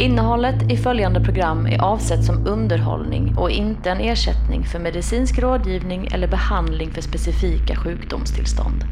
Innehållet 0.00 0.70
i 0.72 0.76
följande 0.76 1.20
program 1.20 1.66
är 1.66 1.82
avsett 1.82 2.24
som 2.24 2.46
underhållning 2.46 3.34
och 3.38 3.50
inte 3.50 3.90
en 3.90 4.00
ersättning 4.00 4.64
för 4.64 4.78
medicinsk 4.78 5.38
rådgivning 5.38 6.08
eller 6.12 6.28
behandling 6.28 6.90
för 6.90 7.00
specifika 7.00 7.76
sjukdomstillstånd. 7.76 8.84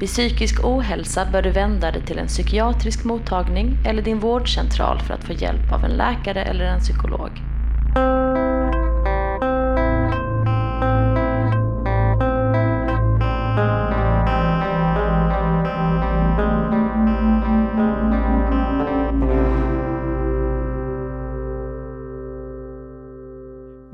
Vid 0.00 0.08
psykisk 0.08 0.64
ohälsa 0.64 1.26
bör 1.32 1.42
du 1.42 1.50
vända 1.50 1.90
dig 1.90 2.02
till 2.02 2.18
en 2.18 2.26
psykiatrisk 2.26 3.04
mottagning 3.04 3.78
eller 3.86 4.02
din 4.02 4.18
vårdcentral 4.18 5.00
för 5.00 5.14
att 5.14 5.24
få 5.24 5.32
hjälp 5.32 5.72
av 5.72 5.84
en 5.84 5.96
läkare 5.96 6.42
eller 6.42 6.64
en 6.64 6.80
psykolog. 6.80 7.30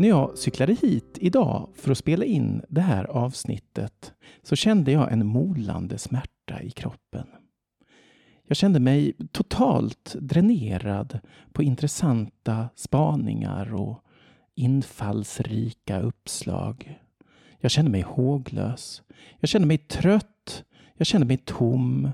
När 0.07 0.11
jag 0.11 0.39
cyklade 0.39 0.75
hit 0.75 1.19
idag 1.21 1.69
för 1.75 1.91
att 1.93 1.99
spela 1.99 2.25
in 2.25 2.63
det 2.69 2.81
här 2.81 3.05
avsnittet 3.05 4.13
så 4.43 4.57
kände 4.57 4.93
jag 4.93 5.13
en 5.13 5.27
molande 5.27 5.99
smärta 5.99 6.63
i 6.63 6.71
kroppen. 6.71 7.27
Jag 8.49 8.57
kände 8.57 8.81
mig 8.81 9.13
totalt 9.33 10.17
dränerad 10.21 11.21
på 11.53 11.63
intressanta 11.63 12.69
spaningar 12.75 13.75
och 13.75 14.05
infallsrika 14.55 16.01
uppslag. 16.01 16.99
Jag 17.59 17.71
kände 17.71 17.91
mig 17.91 18.03
håglös. 18.03 19.03
Jag 19.41 19.49
kände 19.49 19.69
mig 19.69 19.79
trött. 19.79 20.65
Jag 20.95 21.07
kände 21.07 21.27
mig 21.27 21.37
tom. 21.37 22.11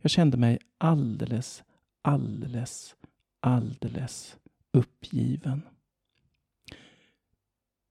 Jag 0.00 0.10
kände 0.10 0.36
mig 0.36 0.58
alldeles, 0.78 1.62
alldeles, 2.02 2.96
alldeles 3.40 4.36
uppgiven. 4.72 5.62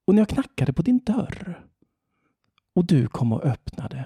Och 0.06 0.16
när 0.16 0.22
jag 0.22 0.30
knackade 0.30 0.74
på 0.74 0.82
din 0.82 1.00
dörr 1.00 1.68
och 2.74 2.86
du 2.86 3.08
kom 3.08 3.34
och 3.34 3.44
öppnade 3.44 4.06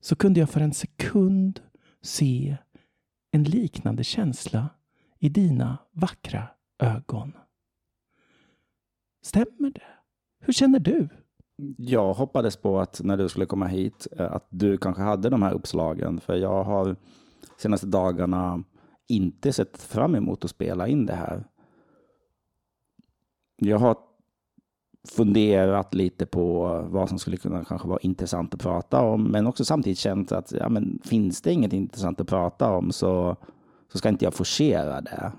så 0.00 0.16
kunde 0.16 0.40
jag 0.40 0.50
för 0.50 0.60
en 0.60 0.72
sekund 0.72 1.60
se 2.02 2.56
en 3.30 3.42
liknande 3.42 4.04
känsla 4.04 4.68
i 5.18 5.28
dina 5.28 5.78
vackra 5.92 6.48
ögon. 6.78 7.32
Stämmer 9.22 9.70
det? 9.70 9.82
Hur 10.40 10.52
känner 10.52 10.80
du? 10.80 11.08
Jag 11.76 12.14
hoppades 12.14 12.56
på 12.56 12.80
att 12.80 13.00
när 13.04 13.16
du 13.16 13.28
skulle 13.28 13.46
komma 13.46 13.66
hit, 13.66 14.06
eh, 14.12 14.32
att 14.32 14.46
du 14.50 14.78
kanske 14.78 15.02
hade 15.02 15.30
de 15.30 15.42
här 15.42 15.52
uppslagen. 15.52 16.20
För 16.20 16.34
jag 16.34 16.64
har 16.64 16.96
senaste 17.56 17.86
dagarna 17.86 18.64
inte 19.08 19.52
sett 19.52 19.78
fram 19.78 20.14
emot 20.14 20.44
att 20.44 20.50
spela 20.50 20.88
in 20.88 21.06
det 21.06 21.14
här. 21.14 21.44
Jag 23.56 23.78
har 23.78 23.96
funderat 25.08 25.94
lite 25.94 26.26
på 26.26 26.66
vad 26.90 27.08
som 27.08 27.18
skulle 27.18 27.36
kunna 27.36 27.64
kanske 27.64 27.88
vara 27.88 27.98
intressant 28.02 28.54
att 28.54 28.60
prata 28.60 29.00
om, 29.00 29.24
men 29.24 29.46
också 29.46 29.64
samtidigt 29.64 29.98
känt 29.98 30.32
att 30.32 30.52
ja, 30.52 30.68
men 30.68 30.98
finns 31.04 31.42
det 31.42 31.52
inget 31.52 31.72
intressant 31.72 32.20
att 32.20 32.28
prata 32.28 32.70
om 32.72 32.92
så, 32.92 33.36
så 33.92 33.98
ska 33.98 34.08
inte 34.08 34.24
jag 34.24 34.34
forcera 34.34 35.00
det. 35.00 35.32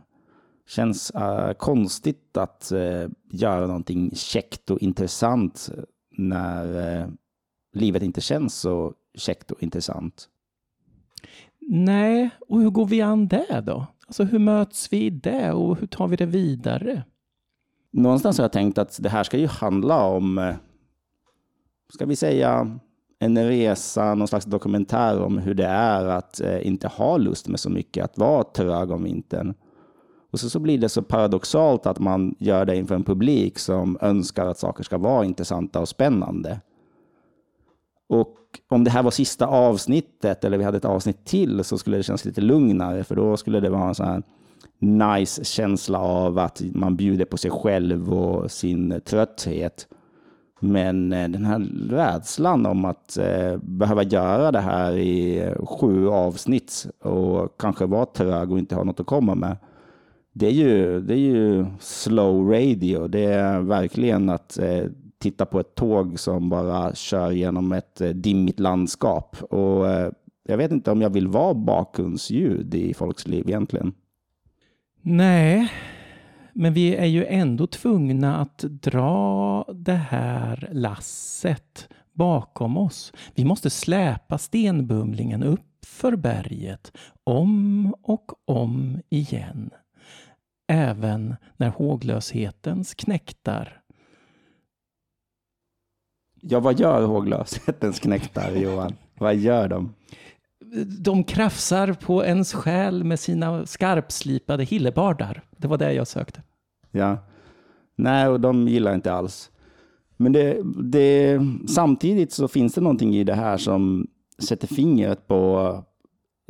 Känns 0.67 1.11
uh, 1.15 1.53
konstigt 1.53 2.37
att 2.37 2.71
uh, 2.73 3.09
göra 3.31 3.67
någonting 3.67 4.11
käckt 4.15 4.71
och 4.71 4.79
intressant 4.79 5.69
när 6.17 6.99
uh, 7.01 7.09
livet 7.73 8.03
inte 8.03 8.21
känns 8.21 8.55
så 8.55 8.93
käckt 9.15 9.51
och 9.51 9.63
intressant. 9.63 10.27
Nej, 11.59 12.29
och 12.47 12.61
hur 12.61 12.69
går 12.69 12.85
vi 12.85 13.01
an 13.01 13.27
det 13.27 13.63
då? 13.65 13.87
Alltså 14.07 14.23
hur 14.23 14.39
möts 14.39 14.93
vi 14.93 15.05
i 15.05 15.09
det 15.09 15.51
och 15.51 15.77
hur 15.77 15.87
tar 15.87 16.07
vi 16.07 16.15
det 16.15 16.25
vidare? 16.25 17.03
Någonstans 17.91 18.37
har 18.37 18.43
jag 18.43 18.51
tänkt 18.51 18.77
att 18.77 18.99
det 19.01 19.09
här 19.09 19.23
ska 19.23 19.37
ju 19.37 19.47
handla 19.47 20.03
om, 20.03 20.37
eh, 20.37 20.55
ska 21.93 22.05
vi 22.05 22.15
säga, 22.15 22.79
en 23.19 23.47
resa, 23.47 24.15
någon 24.15 24.27
slags 24.27 24.45
dokumentär 24.45 25.21
om 25.21 25.37
hur 25.37 25.53
det 25.53 25.65
är 25.65 26.05
att 26.05 26.41
eh, 26.41 26.67
inte 26.67 26.87
ha 26.87 27.17
lust 27.17 27.47
med 27.47 27.59
så 27.59 27.69
mycket, 27.69 28.05
att 28.05 28.17
vara 28.17 28.43
trög 28.43 28.91
om 28.91 29.03
vintern. 29.03 29.53
Och 30.31 30.39
så, 30.39 30.49
så 30.49 30.59
blir 30.59 30.77
det 30.77 30.89
så 30.89 31.01
paradoxalt 31.01 31.85
att 31.85 31.99
man 31.99 32.35
gör 32.39 32.65
det 32.65 32.75
inför 32.75 32.95
en 32.95 33.03
publik 33.03 33.59
som 33.59 33.97
önskar 34.01 34.45
att 34.45 34.57
saker 34.57 34.83
ska 34.83 34.97
vara 34.97 35.25
intressanta 35.25 35.79
och 35.79 35.89
spännande. 35.89 36.59
Och 38.09 38.37
om 38.69 38.83
det 38.83 38.91
här 38.91 39.03
var 39.03 39.11
sista 39.11 39.47
avsnittet, 39.47 40.43
eller 40.43 40.57
vi 40.57 40.63
hade 40.63 40.77
ett 40.77 40.85
avsnitt 40.85 41.25
till, 41.25 41.63
så 41.63 41.77
skulle 41.77 41.97
det 41.97 42.03
kännas 42.03 42.25
lite 42.25 42.41
lugnare, 42.41 43.03
för 43.03 43.15
då 43.15 43.37
skulle 43.37 43.59
det 43.59 43.69
vara 43.69 43.87
en 43.87 43.95
sån 43.95 44.07
här 44.07 44.23
nice 44.81 45.43
känsla 45.43 45.99
av 45.99 46.39
att 46.39 46.61
man 46.73 46.95
bjuder 46.95 47.25
på 47.25 47.37
sig 47.37 47.51
själv 47.51 48.13
och 48.13 48.51
sin 48.51 49.01
trötthet. 49.05 49.87
Men 50.59 51.13
eh, 51.13 51.29
den 51.29 51.45
här 51.45 51.59
rädslan 51.89 52.65
om 52.65 52.85
att 52.85 53.17
eh, 53.17 53.57
behöva 53.57 54.03
göra 54.03 54.51
det 54.51 54.59
här 54.59 54.97
i 54.97 55.39
eh, 55.39 55.65
sju 55.65 56.09
avsnitt 56.09 56.87
och 57.03 57.57
kanske 57.59 57.85
vara 57.85 58.05
trög 58.05 58.51
och 58.51 58.59
inte 58.59 58.75
ha 58.75 58.83
något 58.83 58.99
att 58.99 59.05
komma 59.05 59.35
med. 59.35 59.57
Det 60.33 60.47
är 60.47 60.51
ju, 60.51 61.01
det 61.01 61.13
är 61.13 61.17
ju 61.17 61.65
slow 61.79 62.51
radio. 62.51 63.07
Det 63.07 63.23
är 63.23 63.59
verkligen 63.59 64.29
att 64.29 64.59
eh, 64.59 64.83
titta 65.19 65.45
på 65.45 65.59
ett 65.59 65.75
tåg 65.75 66.19
som 66.19 66.49
bara 66.49 66.95
kör 66.95 67.31
genom 67.31 67.71
ett 67.71 68.01
eh, 68.01 68.09
dimmigt 68.09 68.59
landskap. 68.59 69.35
Och 69.49 69.85
jag 70.43 70.57
vet 70.57 70.71
inte 70.71 70.91
om 70.91 71.01
jag 71.01 71.09
vill 71.09 71.27
vara 71.27 71.53
bakgrundsljud 71.53 72.75
i 72.75 72.93
folks 72.93 73.27
liv 73.27 73.49
egentligen. 73.49 73.93
Nej, 75.01 75.73
men 76.53 76.73
vi 76.73 76.95
är 76.95 77.05
ju 77.05 77.25
ändå 77.25 77.67
tvungna 77.67 78.37
att 78.37 78.57
dra 78.57 79.65
det 79.73 79.93
här 79.93 80.69
lasset 80.71 81.89
bakom 82.13 82.77
oss. 82.77 83.13
Vi 83.35 83.45
måste 83.45 83.69
släpa 83.69 84.37
stenbumlingen 84.37 85.43
upp 85.43 85.85
för 85.85 86.15
berget 86.15 86.97
om 87.23 87.93
och 88.01 88.31
om 88.45 89.01
igen. 89.09 89.69
Även 90.67 91.35
när 91.57 91.69
håglöshetens 91.69 92.93
knäktar 92.93 93.81
Ja, 96.43 96.59
vad 96.59 96.79
gör 96.79 97.05
håglöshetens 97.05 97.99
knäktar, 97.99 98.51
Johan? 98.51 98.95
Vad 99.17 99.35
gör 99.35 99.67
de? 99.67 99.93
De 100.99 101.23
krafsar 101.23 101.93
på 101.93 102.25
ens 102.25 102.53
själ 102.53 103.03
med 103.03 103.19
sina 103.19 103.65
skarpslipade 103.65 104.63
hillebardar. 104.63 105.43
Det 105.57 105.67
var 105.67 105.77
det 105.77 105.93
jag 105.93 106.07
sökte. 106.07 106.41
Ja. 106.91 107.17
Nej, 107.95 108.27
och 108.27 108.39
de 108.39 108.67
gillar 108.67 108.95
inte 108.95 109.13
alls. 109.13 109.51
Men 110.17 110.31
det, 110.31 110.61
det, 110.83 111.39
samtidigt 111.67 112.31
så 112.31 112.47
finns 112.47 112.73
det 112.73 112.81
någonting 112.81 113.15
i 113.15 113.23
det 113.23 113.33
här 113.33 113.57
som 113.57 114.07
sätter 114.39 114.67
fingret 114.67 115.27
på 115.27 115.83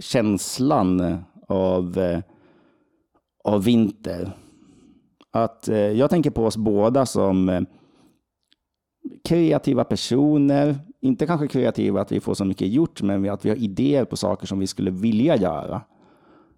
känslan 0.01 1.17
av, 1.47 1.97
eh, 1.97 2.19
av 3.43 3.63
vinter. 3.63 4.31
Att 5.31 5.67
eh, 5.67 5.77
jag 5.77 6.09
tänker 6.09 6.29
på 6.31 6.45
oss 6.45 6.57
båda 6.57 7.05
som 7.05 7.49
eh, 7.49 7.61
kreativa 9.23 9.83
personer, 9.83 10.75
inte 11.01 11.27
kanske 11.27 11.47
kreativa 11.47 12.01
att 12.01 12.11
vi 12.11 12.19
får 12.19 12.33
så 12.33 12.45
mycket 12.45 12.67
gjort, 12.67 13.01
men 13.01 13.29
att 13.29 13.45
vi 13.45 13.49
har 13.49 13.57
idéer 13.57 14.05
på 14.05 14.17
saker 14.17 14.47
som 14.47 14.59
vi 14.59 14.67
skulle 14.67 14.91
vilja 14.91 15.35
göra. 15.35 15.81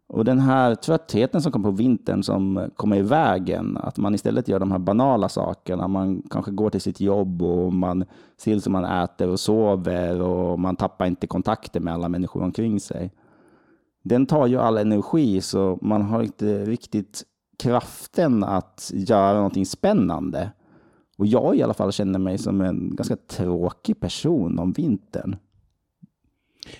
Och 0.07 0.25
den 0.25 0.39
här 0.39 0.75
tröttheten 0.75 1.41
som 1.41 1.51
kommer 1.51 1.69
på 1.69 1.75
vintern 1.75 2.23
som 2.23 2.69
kommer 2.75 2.97
i 2.97 3.01
vägen, 3.01 3.77
att 3.77 3.97
man 3.97 4.15
istället 4.15 4.47
gör 4.47 4.59
de 4.59 4.71
här 4.71 4.79
banala 4.79 5.29
sakerna. 5.29 5.87
Man 5.87 6.21
kanske 6.29 6.51
går 6.51 6.69
till 6.69 6.81
sitt 6.81 7.01
jobb 7.01 7.41
och 7.41 7.73
man 7.73 8.05
ser 8.37 8.51
till 8.51 8.61
som 8.61 8.73
man 8.73 8.85
äter 8.85 9.29
och 9.29 9.39
sover 9.39 10.21
och 10.21 10.59
man 10.59 10.75
tappar 10.75 11.05
inte 11.05 11.27
kontakten 11.27 11.83
med 11.83 11.93
alla 11.93 12.09
människor 12.09 12.43
omkring 12.43 12.79
sig. 12.79 13.11
Den 14.03 14.25
tar 14.25 14.47
ju 14.47 14.57
all 14.57 14.77
energi 14.77 15.41
så 15.41 15.79
man 15.81 16.01
har 16.01 16.23
inte 16.23 16.65
riktigt 16.65 17.23
kraften 17.63 18.43
att 18.43 18.91
göra 18.93 19.35
någonting 19.35 19.65
spännande. 19.65 20.51
Och 21.17 21.25
jag 21.25 21.55
i 21.55 21.63
alla 21.63 21.73
fall 21.73 21.91
känner 21.91 22.19
mig 22.19 22.37
som 22.37 22.61
en 22.61 22.95
ganska 22.95 23.15
tråkig 23.15 23.99
person 23.99 24.59
om 24.59 24.71
vintern. 24.71 25.35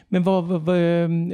Men 0.08 0.24
vad, 0.24 0.46
vad, 0.46 0.62
vad, 0.62 0.78
ehm, 0.78 1.34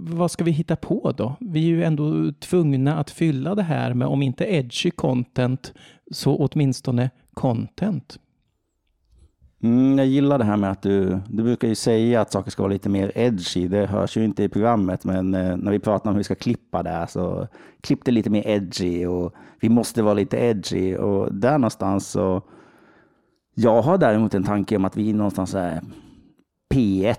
vad, 0.00 0.30
ska 0.30 0.44
vi 0.44 0.50
hitta 0.50 0.76
på 0.76 1.12
då? 1.16 1.36
Vi 1.40 1.60
är 1.60 1.68
ju 1.68 1.84
ändå 1.84 2.32
tvungna 2.32 2.98
att 2.98 3.10
fylla 3.10 3.54
det 3.54 3.62
här 3.62 3.94
med, 3.94 4.08
om 4.08 4.22
inte 4.22 4.44
edgy 4.44 4.90
content, 4.90 5.72
så 6.10 6.36
åtminstone 6.36 7.10
content. 7.34 8.18
Mm, 9.62 9.98
jag 9.98 10.06
gillar 10.06 10.38
det 10.38 10.44
här 10.44 10.56
med 10.56 10.70
att 10.70 10.82
du, 10.82 11.18
du 11.28 11.42
brukar 11.42 11.68
ju 11.68 11.74
säga 11.74 12.20
att 12.20 12.32
saker 12.32 12.50
ska 12.50 12.62
vara 12.62 12.72
lite 12.72 12.88
mer 12.88 13.12
edgy. 13.14 13.68
Det 13.68 13.86
hörs 13.86 14.16
ju 14.16 14.24
inte 14.24 14.44
i 14.44 14.48
programmet, 14.48 15.04
men 15.04 15.34
eh, 15.34 15.56
när 15.56 15.70
vi 15.70 15.78
pratar 15.78 16.10
om 16.10 16.14
hur 16.14 16.20
vi 16.20 16.24
ska 16.24 16.34
klippa 16.34 16.82
det 16.82 16.90
här 16.90 17.06
så 17.06 17.48
klipp 17.80 18.04
det 18.04 18.10
lite 18.10 18.30
mer 18.30 18.46
edgy 18.46 19.06
och 19.06 19.34
vi 19.60 19.68
måste 19.68 20.02
vara 20.02 20.14
lite 20.14 20.36
edgy. 20.36 20.96
Och 20.96 21.34
där 21.34 21.58
någonstans 21.58 22.08
så 22.08 22.42
Jag 23.54 23.82
har 23.82 23.98
däremot 23.98 24.34
en 24.34 24.44
tanke 24.44 24.76
om 24.76 24.84
att 24.84 24.96
vi 24.96 25.10
är 25.10 25.14
någonstans 25.14 25.54
är 25.54 25.80
P1, 26.74 27.16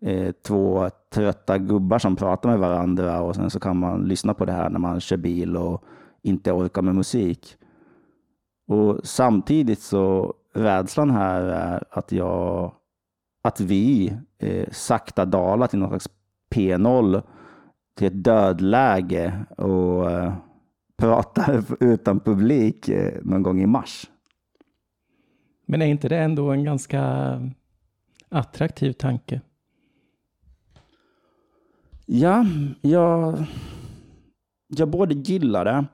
eh, 0.00 0.32
två 0.46 0.90
trötta 1.14 1.58
gubbar 1.58 1.98
som 1.98 2.16
pratar 2.16 2.48
med 2.48 2.58
varandra 2.58 3.20
och 3.20 3.36
sen 3.36 3.50
så 3.50 3.60
kan 3.60 3.76
man 3.76 4.04
lyssna 4.04 4.34
på 4.34 4.44
det 4.44 4.52
här 4.52 4.70
när 4.70 4.78
man 4.78 5.00
kör 5.00 5.16
bil 5.16 5.56
och 5.56 5.84
inte 6.22 6.52
orkar 6.52 6.82
med 6.82 6.94
musik. 6.94 7.56
Och 8.68 9.00
samtidigt 9.04 9.80
så 9.80 10.34
rädslan 10.54 11.10
här 11.10 11.42
är 11.42 11.84
att 11.90 12.12
jag, 12.12 12.74
att 13.42 13.60
vi 13.60 14.16
eh, 14.38 14.68
sakta 14.70 15.24
dalar 15.24 15.66
till 15.66 15.78
någon 15.78 15.88
slags 15.88 16.08
P0 16.54 17.22
till 17.96 18.06
ett 18.06 18.24
dödläge 18.24 19.44
och 19.56 20.10
eh, 20.10 20.34
pratar 20.96 21.64
utan 21.80 22.20
publik 22.20 22.88
eh, 22.88 23.20
någon 23.22 23.42
gång 23.42 23.62
i 23.62 23.66
mars. 23.66 24.10
Men 25.66 25.82
är 25.82 25.86
inte 25.86 26.08
det 26.08 26.18
ändå 26.18 26.50
en 26.50 26.64
ganska 26.64 27.02
attraktiv 28.28 28.92
tanke? 28.92 29.40
Ja, 32.06 32.46
jag, 32.80 33.44
jag 34.66 34.88
både 34.88 35.14
gillar 35.14 35.64
det 35.64 35.84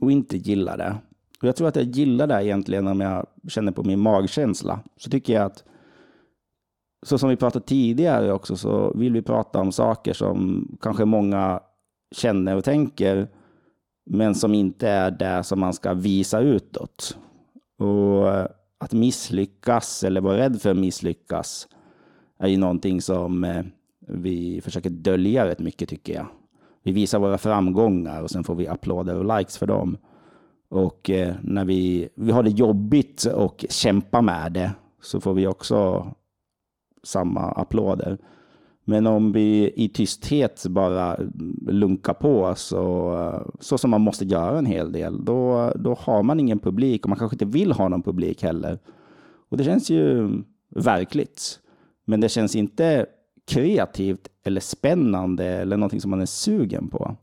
och 0.00 0.12
inte 0.12 0.36
gillar 0.36 0.78
det. 0.78 0.96
Och 1.42 1.48
jag 1.48 1.56
tror 1.56 1.68
att 1.68 1.76
jag 1.76 1.84
gillar 1.84 2.26
det 2.26 2.44
egentligen 2.44 2.86
om 2.86 3.00
jag 3.00 3.26
känner 3.48 3.72
på 3.72 3.82
min 3.82 4.00
magkänsla. 4.00 4.80
Så 4.96 5.10
tycker 5.10 5.32
jag 5.32 5.44
att, 5.44 5.64
så 7.06 7.18
som 7.18 7.28
vi 7.28 7.36
pratade 7.36 7.66
tidigare 7.66 8.32
också, 8.32 8.56
så 8.56 8.92
vill 8.94 9.12
vi 9.12 9.22
prata 9.22 9.60
om 9.60 9.72
saker 9.72 10.12
som 10.12 10.68
kanske 10.80 11.04
många 11.04 11.60
känner 12.14 12.56
och 12.56 12.64
tänker, 12.64 13.28
men 14.06 14.34
som 14.34 14.54
inte 14.54 14.88
är 14.88 15.10
det 15.10 15.44
som 15.44 15.60
man 15.60 15.74
ska 15.74 15.94
visa 15.94 16.40
utåt. 16.40 17.18
Och 17.78 18.28
eh, 18.28 18.46
att 18.78 18.92
misslyckas 18.92 20.04
eller 20.04 20.20
vara 20.20 20.36
rädd 20.36 20.62
för 20.62 20.70
att 20.70 20.76
misslyckas 20.76 21.68
är 22.38 22.48
ju 22.48 22.56
någonting 22.56 23.00
som 23.00 23.44
eh, 23.44 23.64
vi 24.08 24.60
försöker 24.60 24.90
dölja 24.90 25.46
rätt 25.46 25.58
mycket 25.58 25.88
tycker 25.88 26.14
jag. 26.14 26.26
Vi 26.82 26.92
visar 26.92 27.18
våra 27.18 27.38
framgångar 27.38 28.22
och 28.22 28.30
sen 28.30 28.44
får 28.44 28.54
vi 28.54 28.68
applåder 28.68 29.16
och 29.16 29.38
likes 29.38 29.58
för 29.58 29.66
dem. 29.66 29.96
Och 30.70 31.10
eh, 31.10 31.34
när 31.42 31.64
vi, 31.64 32.08
vi 32.14 32.32
har 32.32 32.42
det 32.42 32.50
jobbigt 32.50 33.24
och 33.24 33.64
kämpar 33.68 34.22
med 34.22 34.52
det 34.52 34.72
så 35.02 35.20
får 35.20 35.34
vi 35.34 35.46
också 35.46 36.06
samma 37.02 37.40
applåder. 37.40 38.18
Men 38.84 39.06
om 39.06 39.32
vi 39.32 39.72
i 39.76 39.88
tysthet 39.88 40.66
bara 40.68 41.16
lunkar 41.66 42.14
på 42.14 42.54
så, 42.54 43.14
eh, 43.18 43.48
så 43.60 43.78
som 43.78 43.90
man 43.90 44.00
måste 44.00 44.24
göra 44.24 44.58
en 44.58 44.66
hel 44.66 44.92
del, 44.92 45.24
då, 45.24 45.72
då 45.76 45.94
har 45.94 46.22
man 46.22 46.40
ingen 46.40 46.58
publik 46.58 47.04
och 47.04 47.08
man 47.08 47.18
kanske 47.18 47.34
inte 47.34 47.58
vill 47.58 47.72
ha 47.72 47.88
någon 47.88 48.02
publik 48.02 48.42
heller. 48.42 48.78
Och 49.48 49.56
det 49.56 49.64
känns 49.64 49.90
ju 49.90 50.30
verkligt. 50.68 51.60
Men 52.04 52.20
det 52.20 52.28
känns 52.28 52.56
inte 52.56 53.06
kreativt 53.46 54.28
eller 54.44 54.60
spännande 54.60 55.44
eller 55.46 55.76
någonting 55.76 56.00
som 56.00 56.10
man 56.10 56.20
är 56.20 56.26
sugen 56.26 56.88
på. 56.88 57.16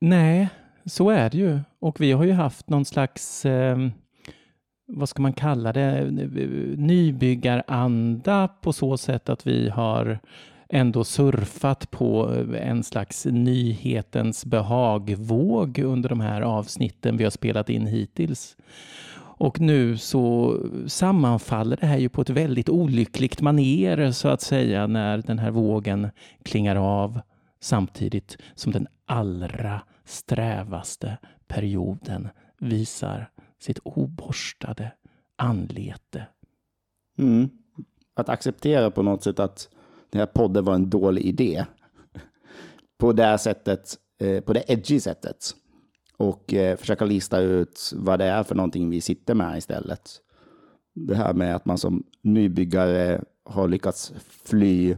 Nej, 0.00 0.48
så 0.86 1.10
är 1.10 1.30
det 1.30 1.38
ju. 1.38 1.60
Och 1.78 2.00
vi 2.00 2.12
har 2.12 2.24
ju 2.24 2.32
haft 2.32 2.68
någon 2.68 2.84
slags, 2.84 3.44
eh, 3.44 3.78
vad 4.86 5.08
ska 5.08 5.22
man 5.22 5.32
kalla 5.32 5.72
det, 5.72 6.10
nybyggaranda 6.76 8.48
på 8.48 8.72
så 8.72 8.96
sätt 8.96 9.28
att 9.28 9.46
vi 9.46 9.68
har 9.68 10.18
ändå 10.68 11.04
surfat 11.04 11.90
på 11.90 12.34
eh, 12.34 12.68
en 12.68 12.82
slags 12.82 13.26
nyhetens 13.26 14.44
behagvåg 14.44 15.78
under 15.78 16.08
de 16.08 16.20
här 16.20 16.42
avsnitten 16.42 17.16
vi 17.16 17.24
har 17.24 17.30
spelat 17.30 17.70
in 17.70 17.86
hittills. 17.86 18.56
Och 19.36 19.60
nu 19.60 19.96
så 19.96 20.58
sammanfaller 20.86 21.76
det 21.76 21.86
här 21.86 21.98
ju 21.98 22.08
på 22.08 22.22
ett 22.22 22.30
väldigt 22.30 22.68
olyckligt 22.68 23.40
maner 23.40 24.10
så 24.10 24.28
att 24.28 24.40
säga 24.40 24.86
när 24.86 25.18
den 25.18 25.38
här 25.38 25.50
vågen 25.50 26.10
klingar 26.42 26.76
av 26.76 27.20
samtidigt 27.60 28.38
som 28.54 28.72
den 28.72 28.86
allra 29.06 29.80
strävaste 30.04 31.18
perioden 31.46 32.28
visar 32.58 33.30
sitt 33.58 33.78
oborstade 33.84 34.92
anlete. 35.36 36.26
Mm. 37.18 37.50
Att 38.14 38.28
acceptera 38.28 38.90
på 38.90 39.02
något 39.02 39.22
sätt 39.22 39.38
att 39.38 39.68
den 40.10 40.18
här 40.18 40.26
podden 40.26 40.64
var 40.64 40.74
en 40.74 40.90
dålig 40.90 41.22
idé. 41.22 41.64
På 42.98 43.12
det 43.12 43.38
sättet, 43.38 43.94
eh, 44.20 44.40
på 44.40 44.52
det 44.52 44.64
edgy 44.68 45.00
sättet. 45.00 45.54
Och 46.16 46.54
eh, 46.54 46.76
försöka 46.76 47.04
lista 47.04 47.40
ut 47.40 47.92
vad 47.94 48.18
det 48.18 48.24
är 48.24 48.42
för 48.42 48.54
någonting 48.54 48.90
vi 48.90 49.00
sitter 49.00 49.34
med 49.34 49.58
istället. 49.58 50.20
Det 50.94 51.14
här 51.14 51.34
med 51.34 51.56
att 51.56 51.64
man 51.64 51.78
som 51.78 52.04
nybyggare 52.22 53.24
har 53.44 53.68
lyckats 53.68 54.12
fly 54.44 54.96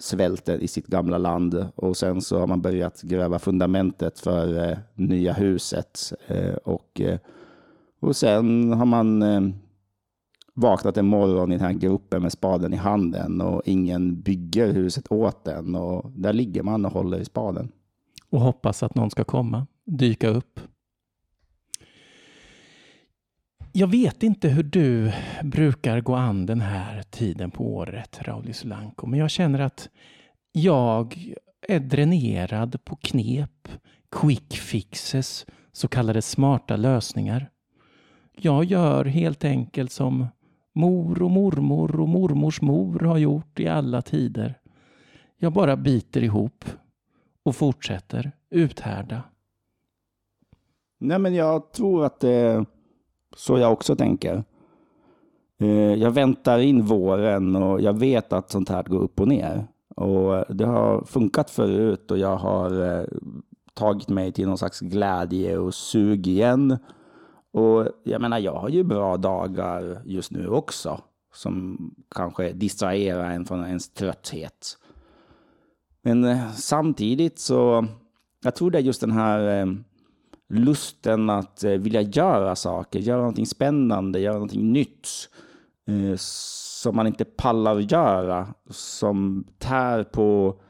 svälter 0.00 0.58
i 0.58 0.68
sitt 0.68 0.86
gamla 0.86 1.18
land 1.18 1.66
och 1.74 1.96
sen 1.96 2.20
så 2.20 2.38
har 2.38 2.46
man 2.46 2.62
börjat 2.62 3.02
gräva 3.02 3.38
fundamentet 3.38 4.18
för 4.18 4.70
eh, 4.70 4.78
nya 4.94 5.32
huset 5.32 6.12
eh, 6.26 6.54
och, 6.54 7.00
eh, 7.00 7.18
och 8.00 8.16
sen 8.16 8.72
har 8.72 8.86
man 8.86 9.22
eh, 9.22 9.40
vaknat 10.54 10.96
en 10.96 11.06
morgon 11.06 11.52
i 11.52 11.56
den 11.56 11.66
här 11.66 11.72
gruppen 11.72 12.22
med 12.22 12.32
spaden 12.32 12.74
i 12.74 12.76
handen 12.76 13.40
och 13.40 13.62
ingen 13.64 14.20
bygger 14.20 14.72
huset 14.72 15.12
åt 15.12 15.44
den 15.44 15.74
och 15.74 16.10
där 16.10 16.32
ligger 16.32 16.62
man 16.62 16.84
och 16.84 16.92
håller 16.92 17.18
i 17.18 17.24
spaden. 17.24 17.72
Och 18.30 18.40
hoppas 18.40 18.82
att 18.82 18.94
någon 18.94 19.10
ska 19.10 19.24
komma, 19.24 19.66
dyka 19.84 20.28
upp. 20.28 20.60
Jag 23.78 23.88
vet 23.88 24.22
inte 24.22 24.48
hur 24.48 24.62
du 24.62 25.12
brukar 25.44 26.00
gå 26.00 26.14
an 26.14 26.46
den 26.46 26.60
här 26.60 27.02
tiden 27.02 27.50
på 27.50 27.74
året, 27.74 28.18
Rauli 28.22 28.52
Solanko, 28.52 29.06
men 29.06 29.18
jag 29.18 29.30
känner 29.30 29.58
att 29.58 29.88
jag 30.52 31.34
är 31.68 31.80
dränerad 31.80 32.84
på 32.84 32.96
knep, 32.96 33.68
quick 34.10 34.56
fixes, 34.56 35.46
så 35.72 35.88
kallade 35.88 36.22
smarta 36.22 36.76
lösningar. 36.76 37.50
Jag 38.36 38.64
gör 38.64 39.04
helt 39.04 39.44
enkelt 39.44 39.92
som 39.92 40.26
mor 40.74 41.22
och 41.22 41.30
mormor 41.30 42.00
och 42.00 42.08
mormors 42.08 42.60
mor 42.60 43.00
har 43.00 43.18
gjort 43.18 43.60
i 43.60 43.68
alla 43.68 44.02
tider. 44.02 44.60
Jag 45.36 45.52
bara 45.52 45.76
biter 45.76 46.24
ihop 46.24 46.64
och 47.42 47.56
fortsätter 47.56 48.32
uthärda. 48.50 49.22
Nej, 51.00 51.18
men 51.18 51.34
jag 51.34 51.72
tror 51.72 52.04
att 52.04 52.20
det 52.20 52.64
så 53.38 53.58
jag 53.58 53.72
också 53.72 53.96
tänker. 53.96 54.44
Eh, 55.60 55.94
jag 55.94 56.10
väntar 56.10 56.58
in 56.58 56.82
våren 56.82 57.56
och 57.56 57.80
jag 57.80 57.98
vet 57.98 58.32
att 58.32 58.50
sånt 58.50 58.68
här 58.68 58.82
går 58.82 58.98
upp 58.98 59.20
och 59.20 59.28
ner. 59.28 59.66
Och 59.96 60.54
det 60.54 60.66
har 60.66 61.04
funkat 61.04 61.50
förut 61.50 62.10
och 62.10 62.18
jag 62.18 62.36
har 62.36 62.98
eh, 62.98 63.04
tagit 63.74 64.08
mig 64.08 64.32
till 64.32 64.46
någon 64.46 64.58
slags 64.58 64.80
glädje 64.80 65.58
och 65.58 65.74
sug 65.74 66.26
igen. 66.26 66.78
Och 67.52 67.88
jag 68.02 68.20
menar, 68.20 68.38
jag 68.38 68.54
har 68.54 68.68
ju 68.68 68.84
bra 68.84 69.16
dagar 69.16 70.02
just 70.04 70.30
nu 70.30 70.48
också 70.48 71.00
som 71.34 71.78
kanske 72.14 72.52
distraherar 72.52 73.30
en 73.30 73.44
från 73.44 73.64
ens 73.64 73.88
trötthet. 73.88 74.78
Men 76.02 76.24
eh, 76.24 76.52
samtidigt 76.52 77.38
så, 77.38 77.86
jag 78.44 78.54
tror 78.54 78.70
det 78.70 78.78
är 78.78 78.82
just 78.82 79.00
den 79.00 79.12
här 79.12 79.66
lusten 80.48 81.30
att 81.30 81.64
eh, 81.64 81.72
vilja 81.72 82.02
göra 82.02 82.56
saker, 82.56 82.98
göra 82.98 83.18
någonting 83.18 83.46
spännande, 83.46 84.20
göra 84.20 84.34
någonting 84.34 84.72
nytt 84.72 85.08
eh, 85.88 86.16
som 86.16 86.96
man 86.96 87.06
inte 87.06 87.24
pallar 87.24 87.78
göra, 87.78 88.48
som 88.70 89.44
tär 89.58 90.04
på 90.04 90.60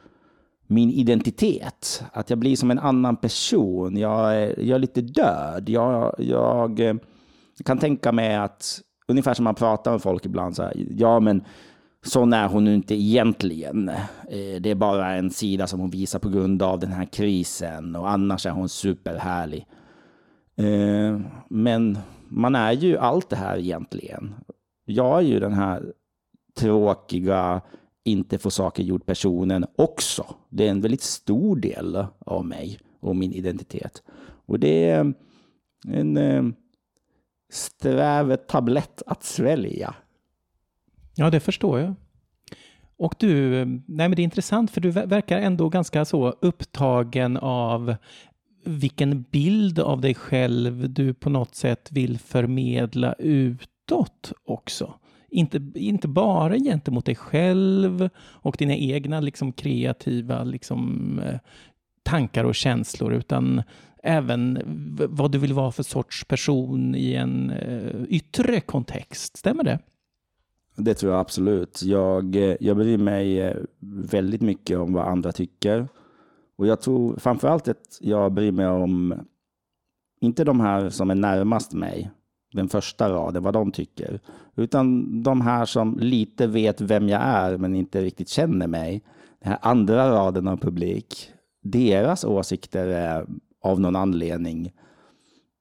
min 0.66 0.90
identitet. 0.90 2.04
Att 2.12 2.30
jag 2.30 2.38
blir 2.38 2.56
som 2.56 2.70
en 2.70 2.78
annan 2.78 3.16
person. 3.16 3.97
Jag 3.97 4.37
är, 4.37 4.61
jag 4.61 4.75
är 4.75 4.78
lite 4.78 5.00
död. 5.00 5.68
Jag, 5.68 6.14
jag, 6.18 6.80
jag 6.80 7.64
kan 7.64 7.78
tänka 7.78 8.12
mig 8.12 8.37
att, 8.37 8.80
ungefär 9.08 9.35
som 9.35 9.44
man 9.44 9.54
pratar 9.54 9.90
med 9.90 10.02
folk 10.02 10.26
ibland, 10.26 10.56
så 10.56 10.62
här, 10.62 10.73
ja 10.90 11.20
men 11.20 11.44
Sån 12.05 12.33
är 12.33 12.49
hon 12.49 12.69
inte 12.69 12.95
egentligen. 12.95 13.88
Eh, 13.88 14.61
det 14.61 14.71
är 14.71 14.75
bara 14.75 15.14
en 15.14 15.31
sida 15.31 15.67
som 15.67 15.81
hon 15.81 15.90
visar 15.90 16.19
på 16.19 16.28
grund 16.28 16.62
av 16.62 16.78
den 16.78 16.93
här 16.93 17.05
krisen 17.05 17.97
och 17.97 18.11
annars 18.11 18.47
är 18.47 18.50
hon 18.50 18.69
superhärlig. 18.69 19.67
Eh, 20.57 21.21
men 21.49 21.99
man 22.28 22.55
är 22.55 22.73
ju 22.73 22.99
allt 22.99 23.28
det 23.28 23.37
här 23.37 23.59
egentligen. 23.59 24.35
Jag 24.85 25.19
är 25.19 25.23
ju 25.23 25.40
den 25.40 25.52
här 25.52 25.93
tråkiga, 26.59 27.61
inte 28.05 28.38
få 28.38 28.50
saker 28.50 28.83
gjort 28.83 29.07
personen 29.07 29.67
också. 29.76 30.35
Det 30.49 30.67
är 30.67 30.71
en 30.71 30.81
väldigt 30.81 31.02
stor 31.02 31.57
del 31.57 32.07
av 32.19 32.47
mig 32.47 32.78
och 33.00 33.17
min 33.17 33.33
identitet. 33.33 34.02
Och 34.47 34.61
det 34.61 34.90
är 34.90 35.14
en 35.88 36.17
eh, 36.17 36.45
sträv 37.52 38.37
tablett 38.37 39.02
att 39.07 39.25
svälja. 39.25 39.95
Ja, 41.18 41.30
det 41.30 41.40
förstår 41.40 41.80
jag. 41.80 41.94
Och 42.98 43.14
du, 43.18 43.64
nej 43.66 44.08
men 44.08 44.10
det 44.10 44.22
är 44.22 44.25
intressant 44.25 44.70
för 44.70 44.80
du 44.80 44.90
verkar 44.90 45.38
ändå 45.38 45.68
ganska 45.68 46.04
så 46.04 46.30
upptagen 46.40 47.37
av 47.37 47.94
vilken 48.64 49.22
bild 49.22 49.78
av 49.78 50.00
dig 50.00 50.14
själv 50.14 50.90
du 50.90 51.14
på 51.14 51.30
något 51.30 51.54
sätt 51.54 51.88
vill 51.92 52.18
förmedla 52.18 53.12
utåt 53.18 54.32
också. 54.44 54.94
Inte, 55.30 55.70
inte 55.75 56.08
bara 56.08 56.58
gentemot 56.58 57.04
dig 57.04 57.14
själv 57.14 58.08
och 58.18 58.56
dina 58.58 58.75
egna 58.75 59.20
liksom, 59.20 59.52
kreativa 59.52 60.44
liksom, 60.44 61.18
eh, 61.25 61.38
tankar 62.02 62.44
och 62.44 62.54
känslor, 62.54 63.12
utan 63.14 63.62
även 64.02 64.62
vad 65.10 65.32
du 65.32 65.38
vill 65.38 65.52
vara 65.52 65.72
för 65.72 65.82
sorts 65.82 66.25
person 66.25 66.94
i 66.94 67.14
en 67.14 67.50
eh, 67.50 68.02
yttre 68.08 68.60
kontext. 68.60 69.37
Stämmer 69.37 69.64
det? 69.64 69.78
Det 70.78 70.94
tror 70.94 71.12
jag 71.12 71.20
absolut. 71.20 71.82
Jag, 71.82 72.37
eh, 72.37 72.56
jag 72.61 72.76
bryr 72.76 72.99
mig 72.99 73.40
eh, 73.40 73.56
väldigt 74.11 74.40
mycket 74.40 74.78
om 74.78 74.92
vad 74.92 75.06
andra 75.06 75.32
tycker. 75.32 75.88
Och 76.56 76.66
jag 76.66 76.80
tror 76.80 77.16
framförallt 77.16 77.68
att 77.68 77.99
jag 78.00 78.32
bryr 78.32 78.52
mig 78.52 78.66
om, 78.66 79.14
inte 80.20 80.44
de 80.44 80.61
här 80.61 80.90
som 80.90 81.11
är 81.11 81.14
närmast 81.14 81.73
mig, 81.73 82.11
den 82.52 82.68
första 82.68 83.11
raden, 83.11 83.42
vad 83.42 83.54
de 83.54 83.73
tycker, 83.73 84.20
utan 84.56 85.23
de 85.23 85.40
här 85.40 85.64
som 85.64 85.99
lite 86.00 86.47
vet 86.47 86.80
vem 86.80 87.08
jag 87.08 87.23
är 87.23 87.56
men 87.56 87.75
inte 87.75 88.02
riktigt 88.02 88.28
känner 88.28 88.66
mig. 88.66 89.02
Den 89.40 89.49
här 89.50 89.58
andra 89.62 90.11
raden 90.11 90.49
av 90.49 90.56
publik, 90.56 91.30
deras 91.62 92.25
åsikter 92.25 92.87
är 92.87 93.26
av 93.62 93.80
någon 93.80 93.97
anledning 93.97 94.73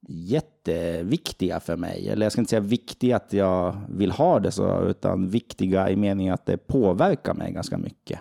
jätteviktiga 0.08 1.60
för 1.60 1.78
mig. 1.78 2.10
Eller 2.10 2.26
jag 2.26 2.32
ska 2.32 2.42
inte 2.42 2.50
säga 2.50 2.60
viktiga 2.60 3.16
att 3.16 3.34
jag 3.34 3.78
vill 3.90 4.12
ha 4.12 4.40
det 4.40 4.52
så, 4.52 4.82
utan 4.82 5.30
viktiga 5.30 5.90
i 5.90 5.96
meningen 5.96 6.34
att 6.34 6.46
det 6.46 6.58
påverkar 6.58 7.34
mig 7.34 7.52
ganska 7.52 7.78
mycket. 7.78 8.20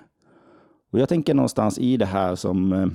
Och 0.92 0.98
jag 0.98 1.08
tänker 1.08 1.34
någonstans 1.34 1.78
i 1.78 1.96
det 1.96 2.06
här 2.06 2.34
som 2.34 2.72
eh, 2.72 2.86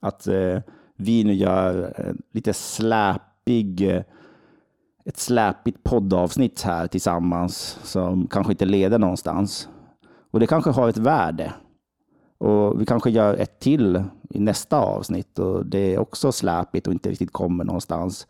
att 0.00 0.26
eh, 0.26 0.58
vi 0.96 1.24
nu 1.24 1.34
gör 1.34 1.94
eh, 1.96 2.12
lite 2.32 2.52
släpig, 2.52 3.82
ett 5.04 5.18
släpigt 5.18 5.82
poddavsnitt 5.82 6.62
här 6.62 6.86
tillsammans 6.86 7.78
som 7.82 8.26
kanske 8.26 8.52
inte 8.52 8.64
leder 8.64 8.98
någonstans. 8.98 9.68
Och 10.30 10.40
det 10.40 10.46
kanske 10.46 10.70
har 10.70 10.88
ett 10.88 10.96
värde. 10.96 11.52
Och 12.38 12.80
vi 12.80 12.86
kanske 12.86 13.10
gör 13.10 13.34
ett 13.34 13.60
till 13.60 14.04
i 14.30 14.38
nästa 14.38 14.80
avsnitt 14.80 15.38
och 15.38 15.66
det 15.66 15.94
är 15.94 15.98
också 15.98 16.32
släpigt 16.32 16.86
och 16.86 16.92
inte 16.92 17.10
riktigt 17.10 17.32
kommer 17.32 17.64
någonstans. 17.64 18.26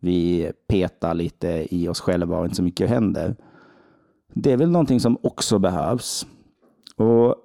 Vi 0.00 0.52
petar 0.68 1.14
lite 1.14 1.66
i 1.70 1.88
oss 1.88 2.00
själva 2.00 2.38
och 2.38 2.44
inte 2.44 2.56
så 2.56 2.62
mycket 2.62 2.88
händer. 2.88 3.36
Det 4.34 4.52
är 4.52 4.56
väl 4.56 4.70
någonting 4.70 5.00
som 5.00 5.18
också 5.22 5.58
behövs. 5.58 6.26
Och 6.96 7.36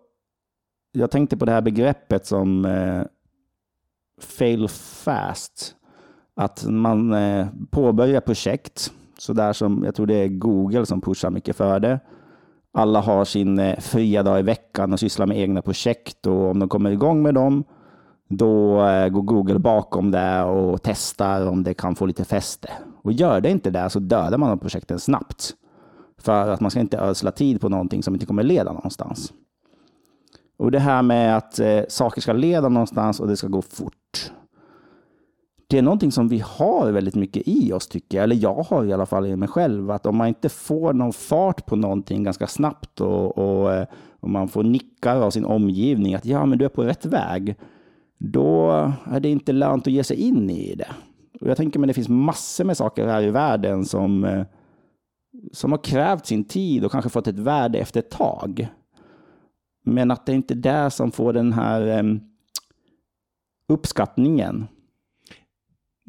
jag 0.92 1.12
tänkte 1.12 1.38
på 1.38 1.46
det 1.46 1.52
här 1.52 1.62
begreppet 1.62 2.26
som 2.26 2.66
eh, 2.66 3.04
fail 4.22 4.68
fast. 4.68 5.76
Att 6.36 6.66
man 6.66 7.14
eh, 7.14 7.48
påbörjar 7.72 8.22
projekt, 8.22 8.94
så 9.18 9.34
där 9.34 9.54
som 9.54 9.84
jag 9.84 9.96
tror 9.96 10.08
det 10.08 10.16
är 10.16 10.28
Google 10.28 10.86
som 10.86 11.02
pushar 11.02 11.30
mycket 11.30 11.56
för 11.56 11.80
det. 11.80 12.00
Alla 12.80 13.02
har 13.02 13.26
sin 13.26 13.60
eh, 13.60 13.80
fria 13.80 14.24
dag 14.24 14.40
i 14.40 14.42
veckan 14.42 14.94
och 14.94 15.00
sysslar 15.00 15.26
med 15.26 15.40
egna 15.40 15.62
projekt 15.62 16.28
och 16.28 16.50
om 16.50 16.60
de 16.60 16.70
kommer 16.70 16.92
igång 16.92 17.22
med 17.22 17.34
dem, 17.34 17.64
då 18.30 18.86
eh, 18.86 19.10
går 19.10 19.22
Google 19.22 19.60
bakom 19.60 20.12
det 20.12 20.44
och 20.44 20.84
testar 20.84 21.48
om 21.48 21.64
det 21.64 21.74
kan 21.74 21.96
få 21.96 22.06
lite 22.06 22.26
fäste. 22.26 22.72
Och 23.02 23.12
gör 23.12 23.42
det 23.42 23.50
inte 23.50 23.70
det 23.70 23.90
så 23.90 24.00
dödar 24.00 24.38
man 24.38 24.50
de 24.50 24.60
projekten 24.60 25.00
snabbt. 25.00 25.54
För 26.18 26.50
att 26.50 26.60
man 26.60 26.72
ska 26.72 26.80
inte 26.80 26.98
ödsla 26.98 27.32
tid 27.32 27.62
på 27.62 27.70
någonting 27.70 28.04
som 28.04 28.14
inte 28.14 28.26
kommer 28.26 28.44
leda 28.44 28.74
någonstans. 28.74 29.34
Och 30.58 30.72
det 30.72 30.80
här 30.80 31.02
med 31.02 31.38
att 31.38 31.60
eh, 31.60 31.82
saker 31.90 32.22
ska 32.22 32.34
leda 32.34 32.70
någonstans 32.70 33.20
och 33.20 33.28
det 33.28 33.38
ska 33.38 33.48
gå 33.48 33.62
fort. 33.62 34.32
Det 35.70 35.78
är 35.78 35.82
någonting 35.82 36.12
som 36.12 36.28
vi 36.28 36.44
har 36.46 36.92
väldigt 36.92 37.16
mycket 37.16 37.44
i 37.46 37.74
oss, 37.74 37.88
tycker 37.88 38.18
jag. 38.18 38.24
Eller 38.24 38.36
jag 38.36 38.64
har 38.64 38.86
i 38.86 38.94
alla 38.94 39.06
fall 39.06 39.26
i 39.26 39.36
mig 39.36 39.48
själv. 39.48 39.92
Att 39.92 40.06
om 40.06 40.18
man 40.18 40.28
inte 40.28 40.50
får 40.50 40.94
någon 40.94 41.14
fart 41.14 41.66
på 41.66 41.76
någonting 41.76 42.24
ganska 42.24 42.48
snabbt 42.48 43.02
och, 43.02 43.38
och, 43.38 43.74
eh, 43.74 43.88
och 44.20 44.30
man 44.30 44.48
får 44.48 44.64
nickar 44.64 45.16
av 45.16 45.32
sin 45.32 45.46
omgivning 45.46 46.16
att 46.16 46.26
ja, 46.26 46.46
men 46.46 46.58
du 46.58 46.66
är 46.66 46.70
på 46.70 46.84
rätt 46.84 47.06
väg. 47.06 47.56
Då 48.18 48.72
är 49.06 49.20
det 49.20 49.30
inte 49.30 49.52
lönt 49.52 49.88
att 49.88 49.94
ge 49.94 50.04
sig 50.04 50.18
in 50.18 50.50
i 50.50 50.76
det. 50.76 50.90
Och 51.42 51.48
jag 51.48 51.58
tänker, 51.58 51.80
men 51.80 51.88
det 51.88 51.94
finns 51.94 52.10
massor 52.10 52.64
med 52.64 52.78
saker 52.78 53.08
här 53.08 53.22
i 53.22 53.32
världen 53.32 53.86
som, 53.86 54.24
eh, 54.24 54.46
som 55.52 55.72
har 55.72 55.84
krävt 55.84 56.26
sin 56.26 56.44
tid 56.44 56.86
och 56.86 56.92
kanske 56.92 57.10
fått 57.10 57.28
ett 57.28 57.40
värde 57.40 57.80
efter 57.80 58.00
ett 58.00 58.12
tag. 58.12 58.68
Men 59.86 60.12
att 60.12 60.26
det 60.26 60.34
inte 60.34 60.54
är 60.54 60.56
det 60.56 60.92
som 60.92 61.12
får 61.12 61.34
den 61.34 61.54
här 61.54 61.98
eh, 61.98 62.04
uppskattningen. 63.68 64.68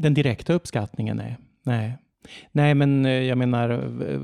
Den 0.00 0.14
direkta 0.14 0.52
uppskattningen, 0.52 1.16
nej. 1.16 1.36
nej. 1.62 1.98
Nej, 2.52 2.74
men 2.74 3.06
eh, 3.06 3.12
jag 3.12 3.38
menar, 3.38 3.70
eh, 3.70 4.20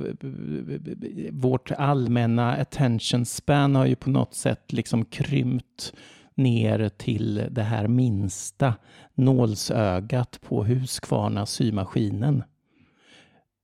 vårt 1.32 1.70
allmänna 1.70 2.56
attention 2.56 3.26
span 3.26 3.74
har 3.74 3.86
ju 3.86 3.96
på 3.96 4.10
något 4.10 4.34
sätt 4.34 4.72
liksom 4.72 5.04
krympt 5.04 5.92
ner 6.34 6.88
till 6.88 7.46
det 7.50 7.62
här 7.62 7.88
minsta 7.88 8.74
nålsögat 9.14 10.40
på 10.40 10.64
Husqvarna 10.64 11.46
symaskinen. 11.46 12.42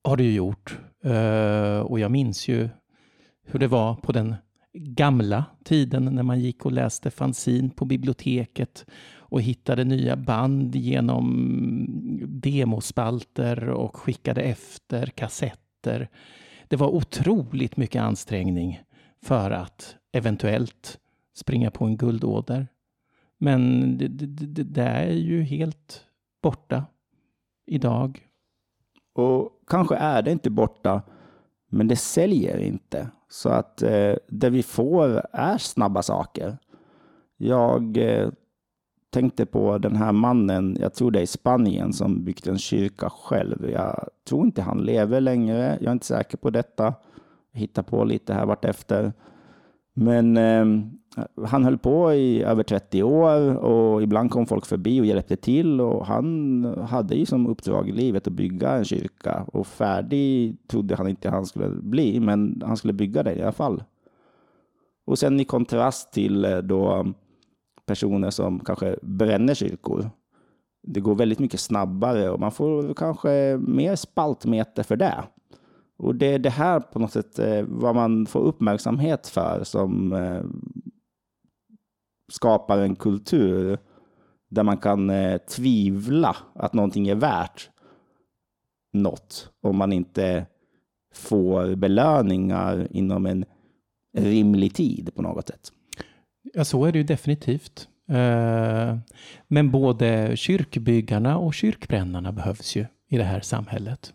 Har 0.05 0.17
det 0.17 0.25
ju 0.25 0.35
gjort. 0.35 0.79
Eh, 1.05 1.79
och 1.79 2.01
jag 2.01 2.11
minns 2.11 2.49
ju 2.49 2.69
hur 3.47 3.59
det 3.59 3.69
var 3.69 3.95
på 3.95 4.13
den 4.13 4.35
gamla 4.73 5.45
tiden 5.65 6.05
när 6.05 6.23
man 6.23 6.41
gick 6.41 6.67
och 6.67 6.73
läste 6.73 7.11
fanzin 7.11 7.71
på 7.71 7.85
biblioteket 7.85 8.87
och 9.33 9.43
hittade 9.43 9.85
nya 9.85 10.17
band 10.17 10.75
genom 10.75 12.29
demospalter 12.29 13.69
och 13.69 13.97
skickade 13.97 14.43
efter 14.43 15.07
kassetter. 15.07 16.09
Det 16.69 16.77
var 16.77 16.89
otroligt 16.89 17.77
mycket 17.77 18.03
ansträngning 18.03 18.83
för 19.23 19.51
att 19.51 19.97
eventuellt 20.13 20.99
springa 21.37 21.71
på 21.71 21.85
en 21.85 21.97
guldåder. 21.97 22.69
Men 23.39 23.99
det, 23.99 24.09
det, 24.09 24.63
det 24.63 24.83
är 24.83 25.13
ju 25.13 25.43
helt 25.43 26.05
borta 26.43 26.85
idag. 27.67 28.29
Och 29.15 29.51
kanske 29.67 29.97
är 29.97 30.23
det 30.23 30.33
inte 30.33 30.51
borta, 30.51 31.03
men 31.71 31.89
det 31.89 31.97
säljer 31.97 32.59
inte. 32.59 33.11
Så 33.29 33.49
att 33.49 33.83
eh, 33.83 34.15
det 34.29 34.51
vi 34.51 34.63
får 34.63 35.27
är 35.33 35.59
snabba 35.59 36.03
saker. 36.03 36.59
Jag 37.37 37.97
eh, 37.97 38.29
tänkte 39.13 39.47
på 39.47 39.79
den 39.79 39.97
här 39.97 40.13
mannen, 40.13 40.77
jag 40.81 40.95
tror 40.95 41.11
det 41.11 41.19
är 41.21 41.23
i 41.23 41.27
Spanien, 41.27 41.93
som 41.93 42.25
byggt 42.25 42.47
en 42.47 42.59
kyrka 42.59 43.11
själv. 43.11 43.71
Jag 43.71 44.09
tror 44.29 44.47
inte 44.47 44.63
han 44.63 44.79
lever 44.79 45.21
längre. 45.21 45.79
Jag 45.81 45.89
är 45.89 45.93
inte 45.93 46.07
säker 46.07 46.37
på 46.37 46.51
detta. 46.51 46.95
Jag 47.53 47.61
hittar 47.61 47.83
på 47.83 48.05
lite 48.05 48.35
här 48.35 48.47
vartefter. 48.47 49.13
Men 49.95 50.37
eh, 50.37 50.65
han 51.47 51.65
höll 51.65 51.79
på 51.79 52.13
i 52.13 52.43
över 52.43 52.63
30 52.63 53.03
år 53.03 53.57
och 53.57 54.03
ibland 54.03 54.31
kom 54.31 54.47
folk 54.47 54.67
förbi 54.67 55.01
och 55.01 55.07
hjälpte 55.07 55.37
till 55.37 55.81
och 55.81 56.07
han 56.07 56.65
hade 56.89 57.15
ju 57.15 57.27
som 57.27 57.47
uppdrag 57.47 57.89
i 57.89 57.93
livet 57.93 58.27
att 58.27 58.33
bygga 58.33 58.71
en 58.71 58.85
kyrka 58.85 59.45
och 59.53 59.67
färdig 59.67 60.57
trodde 60.69 60.97
han 60.97 61.09
inte 61.09 61.31
han 61.31 61.47
skulle 61.47 61.69
bli, 61.69 62.21
men 62.21 62.63
han 62.67 62.77
skulle 62.77 62.93
bygga 62.93 63.23
den 63.23 63.39
i 63.39 63.43
alla 63.43 63.53
fall. 63.53 63.85
Och 65.05 65.19
sen 65.19 65.41
i 65.41 65.45
kontrast 65.45 66.13
till 66.13 66.45
eh, 66.45 66.59
då 66.59 67.13
personer 67.93 68.31
som 68.31 68.61
kanske 68.61 68.97
bränner 69.03 69.55
kyrkor. 69.55 70.11
Det 70.83 71.01
går 71.01 71.15
väldigt 71.15 71.39
mycket 71.39 71.61
snabbare 71.61 72.31
och 72.31 72.41
man 72.41 72.53
får 72.53 72.95
kanske 72.95 73.59
mer 73.61 73.97
spaltmeter 73.97 74.83
för 74.83 74.97
det. 74.97 75.25
Och 75.99 76.15
det 76.15 76.27
är 76.27 76.39
det 76.39 76.51
här 76.51 76.81
på 76.81 76.99
något 76.99 77.13
sätt 77.13 77.39
eh, 77.39 77.63
vad 77.69 77.95
man 77.95 78.27
får 78.27 78.41
uppmärksamhet 78.41 79.27
för 79.27 79.65
som 79.65 80.13
eh, 80.13 80.43
skapar 82.33 82.79
en 82.79 82.97
kultur 82.97 83.79
där 84.51 84.63
man 84.63 84.77
kan 84.77 85.11
eh, 85.11 85.39
tvivla 85.39 86.37
att 86.55 86.73
någonting 86.73 87.09
är 87.09 87.15
värt 87.15 87.71
något 88.93 89.51
om 89.61 89.77
man 89.77 89.93
inte 89.93 90.47
får 91.15 91.75
belöningar 91.75 92.89
inom 92.91 93.27
en 93.27 93.45
rimlig 94.17 94.75
tid 94.75 95.11
på 95.15 95.23
något 95.23 95.49
sätt. 95.49 95.73
Ja, 96.53 96.65
så 96.65 96.85
är 96.85 96.93
det 96.93 96.99
ju 96.99 97.05
definitivt. 97.05 97.89
Men 99.49 99.71
både 99.71 100.37
kyrkbyggarna 100.37 101.39
och 101.39 101.55
kyrkbrännarna 101.55 102.33
behövs 102.33 102.77
ju 102.77 102.87
i 103.09 103.17
det 103.17 103.25
här 103.25 103.41
samhället. 103.41 104.15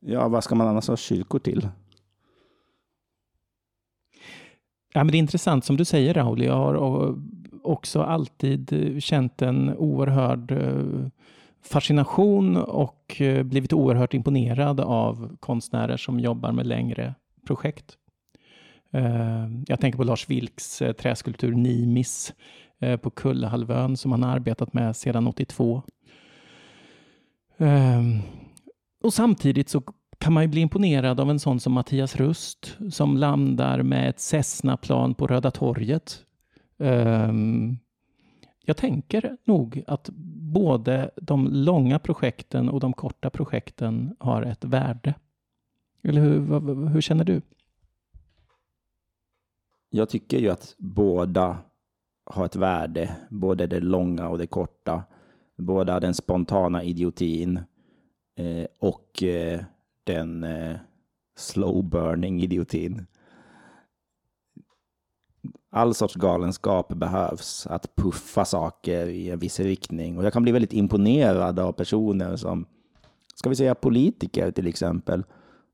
Ja, 0.00 0.28
vad 0.28 0.44
ska 0.44 0.54
man 0.54 0.68
annars 0.68 0.88
ha 0.88 0.96
kyrkor 0.96 1.38
till? 1.38 1.68
Ja, 4.92 5.04
men 5.04 5.12
det 5.12 5.16
är 5.16 5.18
intressant 5.18 5.64
som 5.64 5.76
du 5.76 5.84
säger 5.84 6.14
Raoul. 6.14 6.42
Jag 6.42 6.54
har 6.56 6.74
också 7.62 8.02
alltid 8.02 8.96
känt 9.02 9.42
en 9.42 9.76
oerhörd 9.76 10.52
eh, 10.52 11.08
fascination 11.62 12.56
och 12.56 13.20
eh, 13.20 13.42
blivit 13.42 13.72
oerhört 13.72 14.14
imponerad 14.14 14.80
av 14.80 15.36
konstnärer 15.40 15.96
som 15.96 16.20
jobbar 16.20 16.52
med 16.52 16.66
längre 16.66 17.14
projekt. 17.46 17.98
Eh, 18.96 19.48
jag 19.66 19.80
tänker 19.80 19.96
på 19.96 20.04
Lars 20.04 20.30
Vilks 20.30 20.82
eh, 20.82 20.92
träskulptur 20.92 21.52
Nimis 21.52 22.34
eh, 22.78 22.96
på 22.96 23.10
Kullahalvön 23.10 23.96
som 23.96 24.12
han 24.12 24.22
har 24.22 24.30
arbetat 24.30 24.72
med 24.72 24.96
sedan 24.96 25.26
82. 25.26 25.82
Ehm, 27.58 28.18
och 29.02 29.12
samtidigt 29.12 29.68
så 29.68 29.82
kan 30.18 30.32
man 30.32 30.42
ju 30.42 30.48
bli 30.48 30.60
imponerad 30.60 31.20
av 31.20 31.30
en 31.30 31.38
sån 31.38 31.60
som 31.60 31.72
Mattias 31.72 32.16
Rust 32.16 32.76
som 32.90 33.16
landar 33.16 33.82
med 33.82 34.10
ett 34.10 34.20
Cessna-plan 34.20 35.14
på 35.14 35.26
Röda 35.26 35.50
torget. 35.50 36.24
Ehm, 36.78 37.78
jag 38.64 38.76
tänker 38.76 39.36
nog 39.44 39.82
att 39.86 40.10
både 40.52 41.10
de 41.16 41.48
långa 41.52 41.98
projekten 41.98 42.68
och 42.68 42.80
de 42.80 42.92
korta 42.92 43.30
projekten 43.30 44.16
har 44.18 44.42
ett 44.42 44.64
värde. 44.64 45.14
Eller 46.02 46.20
hur, 46.20 46.88
hur 46.88 47.00
känner 47.00 47.24
du? 47.24 47.42
Jag 49.96 50.08
tycker 50.08 50.38
ju 50.38 50.48
att 50.48 50.74
båda 50.78 51.58
har 52.24 52.44
ett 52.44 52.56
värde, 52.56 53.16
både 53.30 53.66
det 53.66 53.80
långa 53.80 54.28
och 54.28 54.38
det 54.38 54.46
korta. 54.46 55.04
Båda 55.56 56.00
den 56.00 56.14
spontana 56.14 56.82
idiotin 56.82 57.60
eh, 58.36 58.66
och 58.78 59.22
eh, 59.22 59.60
den 60.04 60.44
eh, 60.44 60.76
slow 61.36 61.84
burning 61.84 62.42
idiotin. 62.42 63.06
All 65.70 65.94
sorts 65.94 66.14
galenskap 66.14 66.88
behövs, 66.88 67.66
att 67.66 67.96
puffa 67.96 68.44
saker 68.44 69.06
i 69.06 69.30
en 69.30 69.38
viss 69.38 69.60
riktning. 69.60 70.18
Och 70.18 70.24
jag 70.24 70.32
kan 70.32 70.42
bli 70.42 70.52
väldigt 70.52 70.72
imponerad 70.72 71.58
av 71.58 71.72
personer 71.72 72.36
som, 72.36 72.66
ska 73.34 73.48
vi 73.48 73.56
säga 73.56 73.74
politiker 73.74 74.50
till 74.50 74.66
exempel, 74.66 75.24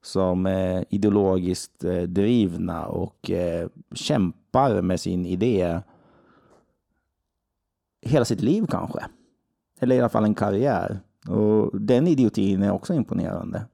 som 0.02 0.46
är 0.46 0.84
ideologiskt 0.90 1.84
eh, 1.84 2.02
drivna 2.02 2.86
och 2.86 3.30
eh, 3.30 3.68
kämpar 3.94 4.82
med 4.82 5.00
sin 5.00 5.26
idé 5.26 5.80
hela 8.02 8.24
sitt 8.24 8.40
liv 8.40 8.66
kanske. 8.70 9.04
Eller 9.80 9.96
i 9.96 9.98
alla 9.98 10.08
fall 10.08 10.24
en 10.24 10.34
karriär. 10.34 11.00
Och 11.28 11.80
den 11.80 12.06
idiotin 12.06 12.62
är 12.62 12.70
också 12.70 12.94
imponerande. 12.94 13.66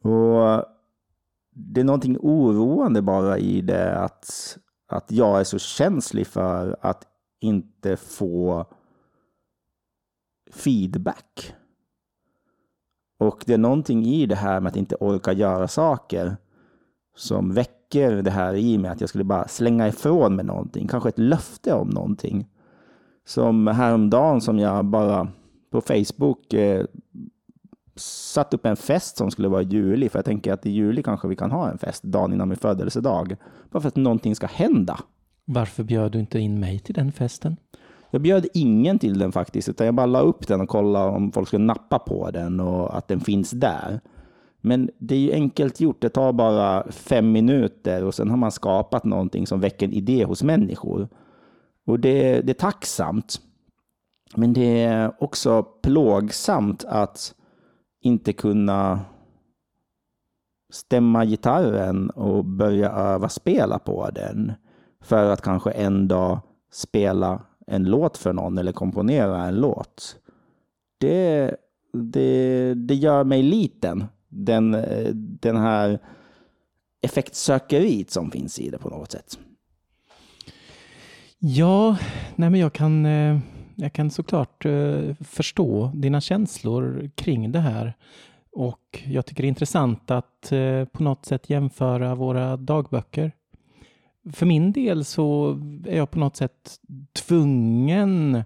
Och 0.00 0.64
det 1.50 1.80
är 1.80 1.84
någonting 1.84 2.18
oroande 2.20 3.02
bara 3.02 3.38
i 3.38 3.60
det 3.60 3.98
att, 3.98 4.58
att 4.88 5.12
jag 5.12 5.40
är 5.40 5.44
så 5.44 5.58
känslig 5.58 6.26
för 6.26 6.76
att 6.80 7.04
inte 7.40 7.96
få 7.96 8.66
feedback. 10.50 11.54
Och 13.18 13.44
det 13.46 13.54
är 13.54 13.58
någonting 13.58 14.06
i 14.06 14.26
det 14.26 14.34
här 14.34 14.60
med 14.60 14.70
att 14.70 14.76
inte 14.76 14.94
orka 14.94 15.32
göra 15.32 15.68
saker 15.68 16.36
som 17.16 17.54
väcker 17.54 18.22
det 18.22 18.30
här 18.30 18.54
i 18.54 18.78
mig 18.78 18.90
att 18.90 19.00
jag 19.00 19.08
skulle 19.08 19.24
bara 19.24 19.48
slänga 19.48 19.88
ifrån 19.88 20.36
mig 20.36 20.44
någonting, 20.44 20.88
kanske 20.88 21.08
ett 21.08 21.18
löfte 21.18 21.74
om 21.74 21.88
någonting. 21.88 22.46
Som 23.26 23.66
häromdagen 23.66 24.40
som 24.40 24.58
jag 24.58 24.84
bara 24.84 25.28
på 25.70 25.80
Facebook 25.80 26.52
eh, 26.52 26.86
satt 27.96 28.54
upp 28.54 28.66
en 28.66 28.76
fest 28.76 29.16
som 29.16 29.30
skulle 29.30 29.48
vara 29.48 29.62
i 29.62 29.64
juli, 29.64 30.08
för 30.08 30.18
jag 30.18 30.24
tänker 30.24 30.52
att 30.52 30.66
i 30.66 30.70
juli 30.70 31.02
kanske 31.02 31.28
vi 31.28 31.36
kan 31.36 31.50
ha 31.50 31.70
en 31.70 31.78
fest, 31.78 32.02
dagen 32.02 32.32
innan 32.32 32.48
min 32.48 32.58
födelsedag. 32.58 33.36
Bara 33.70 33.80
för 33.80 33.88
att 33.88 33.96
någonting 33.96 34.36
ska 34.36 34.46
hända. 34.46 35.00
Varför 35.44 35.82
bjöd 35.82 36.12
du 36.12 36.20
inte 36.20 36.38
in 36.38 36.60
mig 36.60 36.78
till 36.78 36.94
den 36.94 37.12
festen? 37.12 37.56
Jag 38.14 38.22
bjöd 38.22 38.46
ingen 38.54 38.98
till 38.98 39.18
den 39.18 39.32
faktiskt, 39.32 39.68
utan 39.68 39.86
jag 39.86 39.94
bara 39.94 40.06
la 40.06 40.20
upp 40.20 40.46
den 40.46 40.60
och 40.60 40.68
kollade 40.68 41.10
om 41.10 41.32
folk 41.32 41.48
skulle 41.48 41.64
nappa 41.64 41.98
på 41.98 42.30
den 42.30 42.60
och 42.60 42.96
att 42.96 43.08
den 43.08 43.20
finns 43.20 43.50
där. 43.50 44.00
Men 44.60 44.90
det 44.98 45.14
är 45.14 45.18
ju 45.18 45.32
enkelt 45.32 45.80
gjort. 45.80 46.00
Det 46.00 46.08
tar 46.08 46.32
bara 46.32 46.90
fem 46.90 47.32
minuter 47.32 48.04
och 48.04 48.14
sen 48.14 48.30
har 48.30 48.36
man 48.36 48.52
skapat 48.52 49.04
någonting 49.04 49.46
som 49.46 49.60
väcker 49.60 49.86
en 49.86 49.92
idé 49.92 50.24
hos 50.24 50.42
människor. 50.42 51.08
Och 51.86 52.00
det, 52.00 52.40
det 52.40 52.52
är 52.52 52.54
tacksamt. 52.54 53.40
Men 54.36 54.52
det 54.52 54.82
är 54.82 55.12
också 55.22 55.62
plågsamt 55.62 56.84
att 56.84 57.34
inte 58.00 58.32
kunna 58.32 59.00
stämma 60.72 61.24
gitarren 61.24 62.10
och 62.10 62.44
börja 62.44 62.90
öva 62.90 63.28
spela 63.28 63.78
på 63.78 64.10
den 64.10 64.52
för 65.02 65.30
att 65.30 65.42
kanske 65.42 65.70
en 65.70 66.08
dag 66.08 66.40
spela 66.72 67.42
en 67.66 67.84
låt 67.84 68.18
för 68.18 68.32
någon 68.32 68.58
eller 68.58 68.72
komponera 68.72 69.44
en 69.44 69.54
låt. 69.54 70.16
Det, 70.98 71.56
det, 71.92 72.74
det 72.74 72.94
gör 72.94 73.24
mig 73.24 73.42
liten, 73.42 74.04
den, 74.28 74.76
den 75.40 75.56
här 75.56 75.98
effektsökeriet 77.02 78.10
som 78.10 78.30
finns 78.30 78.58
i 78.58 78.70
det 78.70 78.78
på 78.78 78.88
något 78.88 79.12
sätt. 79.12 79.38
Ja, 81.38 81.96
nej 82.36 82.50
men 82.50 82.60
jag 82.60 82.72
kan, 82.72 83.06
eh, 83.06 83.38
jag 83.74 83.92
kan 83.92 84.10
såklart 84.10 84.64
eh, 84.64 85.14
förstå 85.20 85.90
dina 85.94 86.20
känslor 86.20 87.10
kring 87.14 87.52
det 87.52 87.60
här. 87.60 87.94
Och 88.52 89.02
jag 89.06 89.26
tycker 89.26 89.42
det 89.42 89.46
är 89.46 89.48
intressant 89.48 90.10
att 90.10 90.52
eh, 90.52 90.84
på 90.84 91.02
något 91.02 91.26
sätt 91.26 91.50
jämföra 91.50 92.14
våra 92.14 92.56
dagböcker. 92.56 93.32
För 94.32 94.46
min 94.46 94.72
del 94.72 95.04
så 95.04 95.60
är 95.86 95.96
jag 95.96 96.10
på 96.10 96.18
något 96.18 96.36
sätt 96.36 96.80
tvungen 97.12 98.42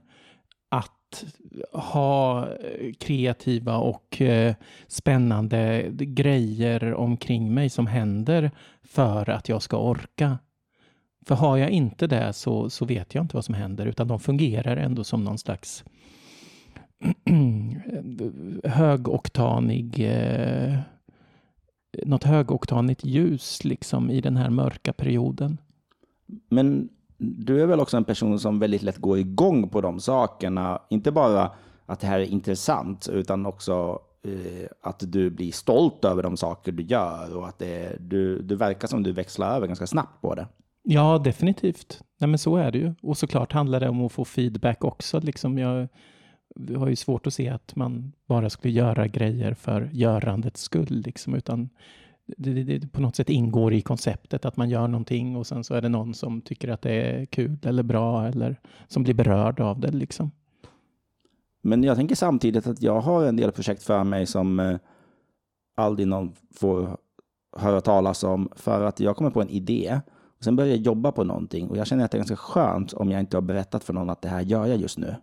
att 0.69 1.25
ha 1.73 2.47
eh, 2.47 2.93
kreativa 3.01 3.77
och 3.77 4.21
eh, 4.23 4.55
spännande 4.87 5.89
grejer 5.93 6.95
omkring 6.95 7.55
mig 7.55 7.71
som 7.71 7.87
händer 7.87 8.51
för 8.83 9.31
att 9.31 9.49
jag 9.49 9.63
ska 9.63 9.79
orka. 9.79 10.39
För 11.27 11.35
har 11.35 11.57
jag 11.57 11.71
inte 11.71 12.07
det 12.07 12.33
så, 12.33 12.71
så 12.71 12.85
vet 12.85 13.15
jag 13.15 13.25
inte 13.25 13.37
vad 13.37 13.45
som 13.45 13.55
händer, 13.55 13.87
utan 13.87 14.09
de 14.09 14.21
fungerar 14.21 14.77
ändå 14.77 15.05
som 15.05 15.25
någon 15.25 15.39
slags 15.39 15.85
högoktanig 18.65 20.01
eh, 20.01 20.79
något 22.05 22.25
högoktanigt 22.25 23.05
ljus 23.05 23.65
liksom 23.65 24.11
i 24.11 24.21
den 24.21 24.37
här 24.37 24.51
mörka 24.51 24.93
perioden. 24.93 25.59
Men 26.49 26.89
du 27.19 27.63
är 27.63 27.67
väl 27.67 27.81
också 27.81 27.97
en 27.97 28.05
person 28.05 28.39
som 28.39 28.59
väldigt 28.59 28.83
lätt 28.83 28.99
går 28.99 29.19
igång 29.19 29.69
på 29.69 29.81
de 29.81 30.01
sakerna. 30.01 30.83
Inte 30.89 31.13
bara 31.13 31.51
att 31.87 32.01
det 32.01 32.07
här 32.07 32.21
är 32.21 32.25
intressant, 32.25 33.09
utan 33.13 33.47
också 33.47 33.99
eh, 34.23 34.69
att 34.83 35.03
du 35.07 35.31
blir 35.31 35.53
stolt 35.53 36.05
över 36.05 36.23
de 36.23 36.37
saker 36.37 36.73
du 36.73 36.83
gör 36.83 37.37
och 37.37 37.49
att 37.49 37.59
det, 37.59 37.97
du, 38.01 38.43
du 38.43 38.57
verkar 38.57 38.89
som 38.89 39.03
du 39.03 39.13
växlar 39.13 39.57
över 39.57 39.67
ganska 39.67 39.87
snabbt 39.87 40.21
på 40.21 40.35
det. 40.35 40.47
Ja, 40.83 41.19
definitivt. 41.19 42.03
Nej, 42.19 42.29
men 42.29 42.39
så 42.39 42.57
är 42.57 42.73
det 42.73 42.79
ju. 42.79 42.95
Och 43.03 43.19
såklart 43.19 43.53
handlar 43.53 43.81
det 43.81 43.89
om 43.89 44.07
att 44.07 44.13
få 44.13 44.25
feedback 44.25 44.85
också. 44.85 45.21
Liksom 45.21 45.59
jag, 45.59 45.89
har 46.77 46.89
ju 46.89 46.97
svårt 46.97 47.27
att 47.27 47.35
se 47.35 47.49
att 47.49 47.77
man 47.77 48.13
bara 48.27 48.51
skulle 48.51 48.75
göra 48.75 49.07
grejer 49.07 49.55
för 49.55 49.91
görandets 49.93 50.63
skull, 50.63 51.03
liksom, 51.07 51.35
utan 51.35 51.69
det, 52.37 52.53
det, 52.53 52.79
det, 52.79 52.89
på 52.89 53.01
något 53.01 53.17
sätt 53.17 53.31
ingår 53.31 53.73
i 53.73 53.81
konceptet 53.81 54.45
att 54.45 54.57
man 54.57 54.71
gör 54.71 54.89
någonting 54.89 55.37
och 55.37 55.47
sen 55.47 55.65
så 55.65 55.75
är 55.75 55.83
det 55.83 55.89
någon 55.89 56.15
som 56.15 56.41
tycker 56.41 56.69
att 56.69 56.83
det 56.83 56.93
är 56.93 57.27
kul 57.27 57.59
eller 57.63 57.83
bra 57.83 58.27
eller 58.27 58.61
som 58.89 59.03
blir 59.03 59.15
berörd 59.15 59.61
av 59.61 59.81
det. 59.81 59.91
Liksom. 59.91 60.31
Men 61.63 61.85
jag 61.85 61.97
tänker 61.97 62.15
samtidigt 62.15 62.67
att 62.67 62.83
jag 62.83 63.01
har 63.01 63.25
en 63.25 63.37
del 63.37 63.53
projekt 63.53 63.83
för 63.83 64.05
mig 64.05 64.27
som 64.27 64.61
eh, 64.61 64.79
aldrig 65.77 66.09
någon 66.09 66.33
får 66.55 66.97
höra 67.57 67.81
talas 67.81 68.25
om 68.25 68.49
för 68.57 68.85
att 68.85 69.01
jag 69.01 69.17
kommer 69.17 69.31
på 69.31 69.43
en 69.43 69.49
idé 69.49 70.01
och 70.39 70.45
sen 70.45 70.57
börjar 70.57 70.71
jag 70.71 70.81
jobba 70.81 71.13
på 71.13 71.25
någonting 71.25 71.69
och 71.69 71.77
jag 71.77 71.87
känner 71.87 72.05
att 72.05 72.11
det 72.11 72.17
är 72.17 72.21
ganska 72.21 72.37
skönt 72.37 72.93
om 72.93 73.11
jag 73.11 73.21
inte 73.21 73.37
har 73.37 73.43
berättat 73.43 73.85
för 73.85 73.93
någon 73.93 74.11
att 74.11 74.23
det 74.23 74.29
här 74.29 74.41
gör 74.41 74.67
jag 74.67 74.77
just 74.79 74.99
nu. 74.99 75.15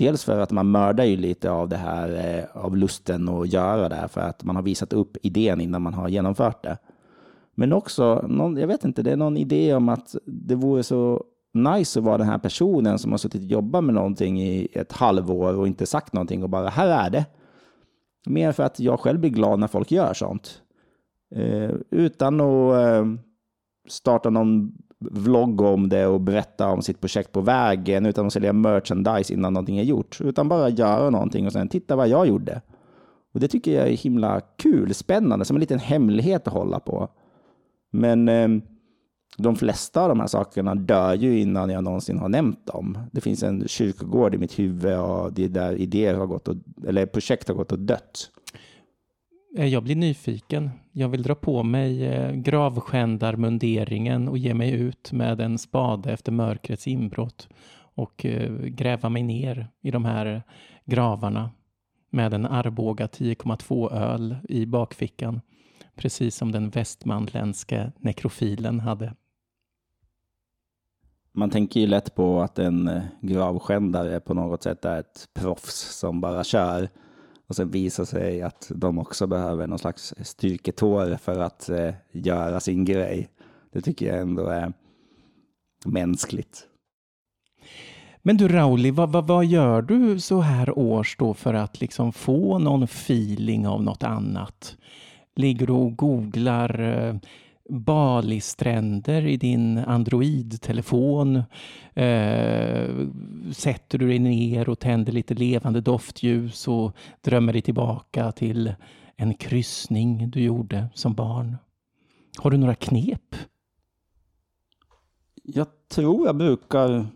Dels 0.00 0.24
för 0.24 0.40
att 0.40 0.50
man 0.50 0.70
mördar 0.70 1.04
ju 1.04 1.16
lite 1.16 1.50
av 1.50 1.68
det 1.68 1.76
här, 1.76 2.38
eh, 2.38 2.64
av 2.64 2.76
lusten 2.76 3.28
att 3.28 3.52
göra 3.52 3.88
det 3.88 3.94
här, 3.94 4.08
för 4.08 4.20
att 4.20 4.44
man 4.44 4.56
har 4.56 4.62
visat 4.62 4.92
upp 4.92 5.16
idén 5.22 5.60
innan 5.60 5.82
man 5.82 5.94
har 5.94 6.08
genomfört 6.08 6.64
det. 6.64 6.78
Men 7.54 7.72
också, 7.72 8.24
någon, 8.28 8.56
jag 8.56 8.66
vet 8.66 8.84
inte, 8.84 9.02
det 9.02 9.12
är 9.12 9.16
någon 9.16 9.36
idé 9.36 9.74
om 9.74 9.88
att 9.88 10.14
det 10.26 10.54
vore 10.54 10.82
så 10.82 11.24
nice 11.54 11.98
att 11.98 12.04
vara 12.04 12.18
den 12.18 12.26
här 12.26 12.38
personen 12.38 12.98
som 12.98 13.10
har 13.10 13.18
suttit 13.18 13.42
och 13.42 13.46
jobbat 13.46 13.84
med 13.84 13.94
någonting 13.94 14.42
i 14.42 14.68
ett 14.72 14.92
halvår 14.92 15.56
och 15.56 15.66
inte 15.66 15.86
sagt 15.86 16.12
någonting 16.12 16.42
och 16.42 16.50
bara, 16.50 16.68
här 16.68 17.06
är 17.06 17.10
det. 17.10 17.26
Mer 18.26 18.52
för 18.52 18.62
att 18.62 18.80
jag 18.80 19.00
själv 19.00 19.20
blir 19.20 19.30
glad 19.30 19.58
när 19.58 19.66
folk 19.68 19.92
gör 19.92 20.14
sånt. 20.14 20.62
Eh, 21.34 21.70
utan 21.90 22.40
att 22.40 22.74
eh, 22.74 23.06
starta 23.88 24.30
någon 24.30 24.72
vlogga 25.00 25.68
om 25.68 25.88
det 25.88 26.06
och 26.06 26.20
berätta 26.20 26.68
om 26.68 26.82
sitt 26.82 27.00
projekt 27.00 27.32
på 27.32 27.40
vägen 27.40 28.06
utan 28.06 28.26
att 28.26 28.32
sälja 28.32 28.52
merchandise 28.52 29.32
innan 29.34 29.52
någonting 29.52 29.78
är 29.78 29.82
gjort. 29.82 30.20
Utan 30.20 30.48
bara 30.48 30.68
göra 30.68 31.10
någonting 31.10 31.46
och 31.46 31.52
sen 31.52 31.68
titta 31.68 31.96
vad 31.96 32.08
jag 32.08 32.26
gjorde. 32.26 32.60
Och 33.32 33.40
det 33.40 33.48
tycker 33.48 33.72
jag 33.72 33.88
är 33.88 33.96
himla 33.96 34.40
kul, 34.40 34.94
spännande, 34.94 35.44
som 35.44 35.56
en 35.56 35.60
liten 35.60 35.78
hemlighet 35.78 36.46
att 36.46 36.52
hålla 36.52 36.80
på. 36.80 37.08
Men 37.90 38.28
eh, 38.28 38.48
de 39.36 39.56
flesta 39.56 40.02
av 40.02 40.08
de 40.08 40.20
här 40.20 40.26
sakerna 40.26 40.74
dör 40.74 41.14
ju 41.14 41.40
innan 41.40 41.70
jag 41.70 41.84
någonsin 41.84 42.18
har 42.18 42.28
nämnt 42.28 42.66
dem. 42.66 42.98
Det 43.12 43.20
finns 43.20 43.42
en 43.42 43.68
kyrkogård 43.68 44.34
i 44.34 44.38
mitt 44.38 44.58
huvud 44.58 44.98
och 44.98 45.32
det 45.32 45.44
är 45.44 45.48
där 45.48 45.74
idéer 45.74 46.14
har 46.14 46.26
gått 46.26 46.48
och, 46.48 46.56
eller 46.86 47.06
projekt 47.06 47.48
har 47.48 47.54
gått 47.54 47.72
och 47.72 47.78
dött. 47.78 48.30
Eh, 49.56 49.66
jag 49.66 49.82
blir 49.82 49.96
nyfiken. 49.96 50.70
Jag 50.92 51.08
vill 51.08 51.22
dra 51.22 51.34
på 51.34 51.62
mig 51.62 52.06
eh, 52.06 52.32
gravskändarmunderingen 52.32 54.28
och 54.28 54.38
ge 54.38 54.54
mig 54.54 54.72
ut 54.72 55.12
med 55.12 55.40
en 55.40 55.58
spade 55.58 56.12
efter 56.12 56.32
mörkrets 56.32 56.86
inbrott 56.86 57.48
och 57.94 58.26
eh, 58.26 58.52
gräva 58.52 59.08
mig 59.08 59.22
ner 59.22 59.68
i 59.80 59.90
de 59.90 60.04
här 60.04 60.42
gravarna 60.84 61.50
med 62.10 62.34
en 62.34 62.46
Arboga 62.46 63.06
10,2 63.06 63.92
öl 63.92 64.36
i 64.48 64.66
bakfickan. 64.66 65.40
Precis 65.94 66.36
som 66.36 66.52
den 66.52 66.70
västmanländske 66.70 67.92
nekrofilen 67.98 68.80
hade. 68.80 69.14
Man 71.32 71.50
tänker 71.50 71.80
ju 71.80 71.86
lätt 71.86 72.14
på 72.14 72.40
att 72.40 72.58
en 72.58 73.00
gravskändare 73.20 74.20
på 74.20 74.34
något 74.34 74.62
sätt 74.62 74.84
är 74.84 75.00
ett 75.00 75.28
proffs 75.34 75.98
som 75.98 76.20
bara 76.20 76.44
kör 76.44 76.88
och 77.50 77.56
sen 77.56 77.70
visar 77.70 78.04
sig 78.04 78.42
att 78.42 78.70
de 78.74 78.98
också 78.98 79.26
behöver 79.26 79.66
någon 79.66 79.78
slags 79.78 80.14
styrketår 80.22 81.16
för 81.16 81.40
att 81.40 81.68
eh, 81.68 81.94
göra 82.12 82.60
sin 82.60 82.84
grej. 82.84 83.28
Det 83.72 83.80
tycker 83.80 84.06
jag 84.06 84.18
ändå 84.18 84.46
är 84.46 84.72
mänskligt. 85.84 86.66
Men 88.22 88.36
du 88.36 88.48
Rauli, 88.48 88.90
vad, 88.90 89.12
vad, 89.12 89.26
vad, 89.26 89.44
gör 89.44 89.82
du 89.82 90.20
så 90.20 90.40
här 90.40 90.78
års 90.78 91.16
då 91.16 91.34
för 91.34 91.54
att 91.54 91.80
liksom 91.80 92.12
få 92.12 92.58
någon 92.58 92.82
feeling 92.82 93.66
av 93.66 93.82
något 93.82 94.02
annat? 94.02 94.76
Ligger 95.36 95.66
du 95.66 95.72
och 95.72 95.96
googlar 95.96 96.80
eh, 96.80 97.16
Bali-stränder 97.70 99.26
i 99.26 99.36
din 99.36 99.78
Android-telefon. 99.78 101.36
Eh, 101.94 102.90
sätter 103.52 103.98
du 103.98 104.08
dig 104.08 104.18
ner 104.18 104.68
och 104.68 104.78
tänder 104.78 105.12
lite 105.12 105.34
levande 105.34 105.80
doftljus 105.80 106.68
och 106.68 106.96
drömmer 107.20 107.52
dig 107.52 107.62
tillbaka 107.62 108.32
till 108.32 108.74
en 109.16 109.34
kryssning 109.34 110.30
du 110.30 110.40
gjorde 110.42 110.86
som 110.94 111.14
barn. 111.14 111.56
Har 112.38 112.50
du 112.50 112.56
några 112.56 112.74
knep? 112.74 113.36
Jag 115.42 115.66
tror 115.88 116.26
jag 116.26 116.36
brukar 116.36 117.06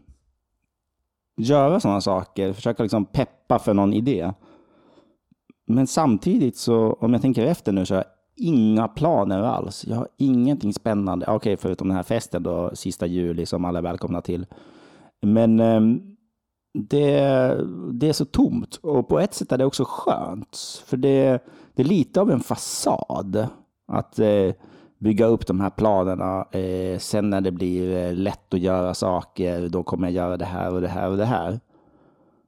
göra 1.36 1.80
sådana 1.80 2.00
saker, 2.00 2.52
försöka 2.52 2.82
liksom 2.82 3.04
peppa 3.04 3.58
för 3.58 3.74
någon 3.74 3.92
idé. 3.92 4.32
Men 5.66 5.86
samtidigt 5.86 6.56
så, 6.56 6.92
om 6.92 7.12
jag 7.12 7.22
tänker 7.22 7.46
efter 7.46 7.72
nu, 7.72 7.86
så 7.86 7.94
har 7.94 7.98
jag 7.98 8.13
inga 8.36 8.88
planer 8.88 9.38
alls. 9.38 9.84
Jag 9.88 9.96
har 9.96 10.08
ingenting 10.16 10.72
spännande. 10.72 11.26
Okej, 11.26 11.36
okay, 11.36 11.56
förutom 11.56 11.88
den 11.88 11.96
här 11.96 12.02
festen 12.02 12.42
då, 12.42 12.70
sista 12.74 13.06
juli 13.06 13.46
som 13.46 13.64
alla 13.64 13.78
är 13.78 13.82
välkomna 13.82 14.20
till. 14.20 14.46
Men 15.22 15.60
eh, 15.60 15.80
det, 16.78 17.18
det 17.92 18.08
är 18.08 18.12
så 18.12 18.24
tomt 18.24 18.76
och 18.76 19.08
på 19.08 19.20
ett 19.20 19.34
sätt 19.34 19.52
är 19.52 19.58
det 19.58 19.64
också 19.64 19.84
skönt. 19.88 20.82
För 20.86 20.96
det, 20.96 21.44
det 21.74 21.82
är 21.82 21.86
lite 21.86 22.20
av 22.20 22.30
en 22.30 22.40
fasad 22.40 23.46
att 23.86 24.18
eh, 24.18 24.52
bygga 24.98 25.26
upp 25.26 25.46
de 25.46 25.60
här 25.60 25.70
planerna. 25.70 26.46
Eh, 26.50 26.98
sen 26.98 27.30
när 27.30 27.40
det 27.40 27.50
blir 27.50 27.96
eh, 27.96 28.14
lätt 28.14 28.54
att 28.54 28.60
göra 28.60 28.94
saker, 28.94 29.68
då 29.68 29.82
kommer 29.82 30.06
jag 30.06 30.14
göra 30.14 30.36
det 30.36 30.44
här 30.44 30.74
och 30.74 30.80
det 30.80 30.88
här 30.88 31.10
och 31.10 31.16
det 31.16 31.24
här. 31.24 31.60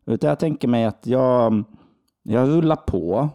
Utan 0.07 0.29
jag 0.29 0.39
tänker 0.39 0.69
mig 0.69 0.85
att 0.85 1.07
jag, 1.07 1.65
jag 2.23 2.49
rullar 2.49 2.77
på 2.77 3.29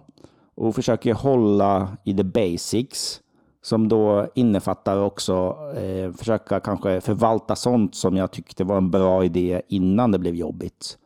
och 0.61 0.75
försöker 0.75 1.13
hålla 1.13 1.97
i 2.03 2.13
the 2.13 2.23
basics 2.23 3.21
som 3.61 3.89
då 3.89 4.27
innefattar 4.35 4.97
också 4.97 5.57
eh, 5.75 6.11
försöka 6.11 6.59
kanske 6.59 7.01
förvalta 7.01 7.55
sånt 7.55 7.95
som 7.95 8.17
jag 8.17 8.31
tyckte 8.31 8.63
var 8.63 8.77
en 8.77 8.91
bra 8.91 9.25
idé 9.25 9.61
innan 9.67 10.11
det 10.11 10.19
blev 10.19 10.35
jobbigt. 10.35 10.97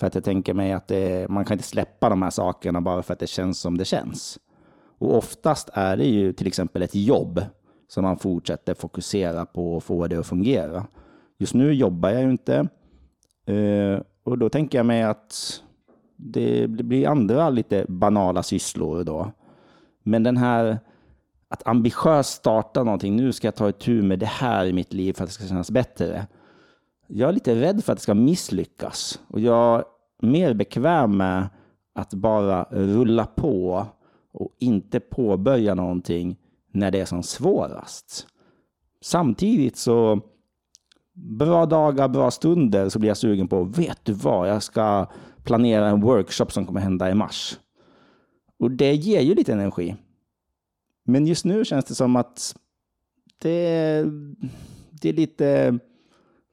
För 0.00 0.06
att 0.06 0.14
jag 0.14 0.24
tänker 0.24 0.54
mig 0.54 0.72
att 0.72 0.88
det, 0.88 1.28
man 1.30 1.44
kan 1.44 1.54
inte 1.54 1.68
släppa 1.68 2.08
de 2.08 2.22
här 2.22 2.30
sakerna 2.30 2.80
bara 2.80 3.02
för 3.02 3.12
att 3.12 3.18
det 3.18 3.26
känns 3.26 3.60
som 3.60 3.78
det 3.78 3.84
känns. 3.84 4.38
Och 4.98 5.16
oftast 5.16 5.70
är 5.72 5.96
det 5.96 6.06
ju 6.06 6.32
till 6.32 6.46
exempel 6.46 6.82
ett 6.82 6.94
jobb 6.94 7.42
som 7.88 8.04
man 8.04 8.18
fortsätter 8.18 8.74
fokusera 8.74 9.46
på 9.46 9.76
och 9.76 9.84
få 9.84 10.06
det 10.06 10.16
att 10.16 10.26
fungera. 10.26 10.86
Just 11.38 11.54
nu 11.54 11.72
jobbar 11.72 12.10
jag 12.10 12.22
ju 12.22 12.30
inte. 12.30 12.68
Eh, 13.46 14.00
och 14.24 14.38
då 14.38 14.48
tänker 14.48 14.78
jag 14.78 14.86
mig 14.86 15.02
att 15.02 15.60
det, 16.16 16.68
blir 16.68 17.08
andra 17.08 17.50
lite 17.50 17.86
banala 17.88 18.42
sysslor 18.42 19.04
då. 19.04 19.32
Men 20.02 20.22
den 20.22 20.36
här 20.36 20.78
att 21.48 21.66
ambitiöst 21.66 22.30
starta 22.30 22.84
någonting, 22.84 23.16
nu 23.16 23.32
ska 23.32 23.46
jag 23.46 23.54
ta 23.54 23.68
itu 23.68 24.02
med 24.02 24.18
det 24.18 24.26
här 24.26 24.66
i 24.66 24.72
mitt 24.72 24.92
liv 24.92 25.12
för 25.12 25.24
att 25.24 25.28
det 25.30 25.34
ska 25.34 25.46
kännas 25.46 25.70
bättre. 25.70 26.26
Jag 27.06 27.28
är 27.28 27.32
lite 27.32 27.54
rädd 27.54 27.84
för 27.84 27.92
att 27.92 27.98
det 27.98 28.02
ska 28.02 28.14
misslyckas 28.14 29.20
och 29.28 29.40
jag 29.40 29.78
är 29.78 29.84
mer 30.26 30.54
bekväm 30.54 31.16
med 31.16 31.48
att 31.94 32.14
bara 32.14 32.66
rulla 32.70 33.26
på 33.26 33.86
och 34.32 34.56
inte 34.58 35.00
påbörja 35.00 35.74
någonting 35.74 36.36
när 36.72 36.90
det 36.90 37.00
är 37.00 37.04
som 37.04 37.22
svårast. 37.22 38.26
Samtidigt 39.00 39.76
så, 39.76 40.20
bra 41.12 41.66
dagar, 41.66 42.08
bra 42.08 42.30
stunder, 42.30 42.88
så 42.88 42.98
blir 42.98 43.10
jag 43.10 43.16
sugen 43.16 43.48
på, 43.48 43.64
vet 43.64 44.04
du 44.04 44.12
vad, 44.12 44.48
jag 44.48 44.62
ska 44.62 45.06
planera 45.44 45.88
en 45.88 46.00
workshop 46.00 46.46
som 46.46 46.66
kommer 46.66 46.80
hända 46.80 47.10
i 47.10 47.14
mars. 47.14 47.58
Och 48.58 48.70
det 48.70 48.94
ger 48.94 49.20
ju 49.20 49.34
lite 49.34 49.52
energi. 49.52 49.96
Men 51.04 51.26
just 51.26 51.44
nu 51.44 51.64
känns 51.64 51.84
det 51.84 51.94
som 51.94 52.16
att 52.16 52.56
det, 53.38 54.04
det 54.90 55.08
är 55.08 55.12
lite, 55.12 55.78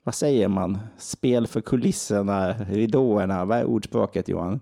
vad 0.04 0.15
säger 0.15 0.47
man, 0.47 0.77
spel 0.97 1.47
för 1.47 1.62
kulisserna, 1.62 2.54
ridåerna. 2.54 3.45
Vad 3.45 3.58
är 3.58 3.65
ordspråket 3.65 4.30
Johan? 4.30 4.60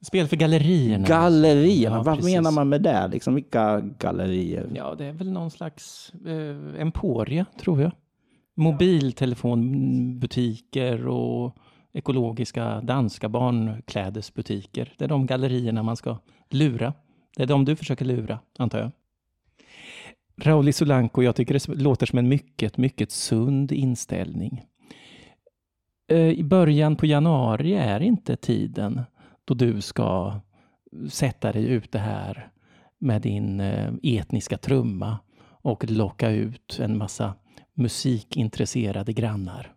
Spel 0.00 0.28
för 0.28 0.36
gallerierna. 0.36 1.06
Gallerierna, 1.06 1.96
ja, 1.96 2.02
vad 2.02 2.16
precis. 2.16 2.34
menar 2.34 2.50
man 2.50 2.68
med 2.68 2.82
det? 2.82 3.08
Liksom, 3.08 3.34
vilka 3.34 3.80
gallerier? 3.80 4.70
Ja, 4.74 4.94
det 4.98 5.04
är 5.04 5.12
väl 5.12 5.32
någon 5.32 5.50
slags 5.50 6.12
eh, 6.26 6.80
emporia, 6.80 7.46
tror 7.60 7.82
jag. 7.82 7.92
Mobiltelefonbutiker 8.54 11.06
och 11.06 11.56
ekologiska 11.96 12.80
danska 12.80 13.28
barnklädesbutiker. 13.28 14.94
Det 14.98 15.04
är 15.04 15.08
de 15.08 15.26
gallerierna 15.26 15.82
man 15.82 15.96
ska 15.96 16.18
lura. 16.50 16.94
Det 17.36 17.42
är 17.42 17.46
de 17.46 17.64
du 17.64 17.76
försöker 17.76 18.04
lura, 18.04 18.38
antar 18.58 18.78
jag. 18.78 18.90
Rauli 20.42 20.72
Solanko, 20.72 21.22
jag 21.22 21.36
tycker 21.36 21.54
det 21.54 21.82
låter 21.82 22.06
som 22.06 22.18
en 22.18 22.28
mycket, 22.28 22.76
mycket 22.76 23.10
sund 23.10 23.72
inställning. 23.72 24.64
Eh, 26.08 26.30
I 26.30 26.44
början 26.44 26.96
på 26.96 27.06
januari 27.06 27.74
är 27.74 28.00
inte 28.00 28.36
tiden 28.36 29.02
då 29.44 29.54
du 29.54 29.80
ska 29.80 30.40
sätta 31.08 31.52
dig 31.52 31.66
ute 31.66 31.98
här 31.98 32.50
med 32.98 33.22
din 33.22 33.60
eh, 33.60 33.94
etniska 34.02 34.58
trumma 34.58 35.18
och 35.62 35.90
locka 35.90 36.30
ut 36.30 36.78
en 36.80 36.98
massa 36.98 37.34
musikintresserade 37.74 39.12
grannar. 39.12 39.75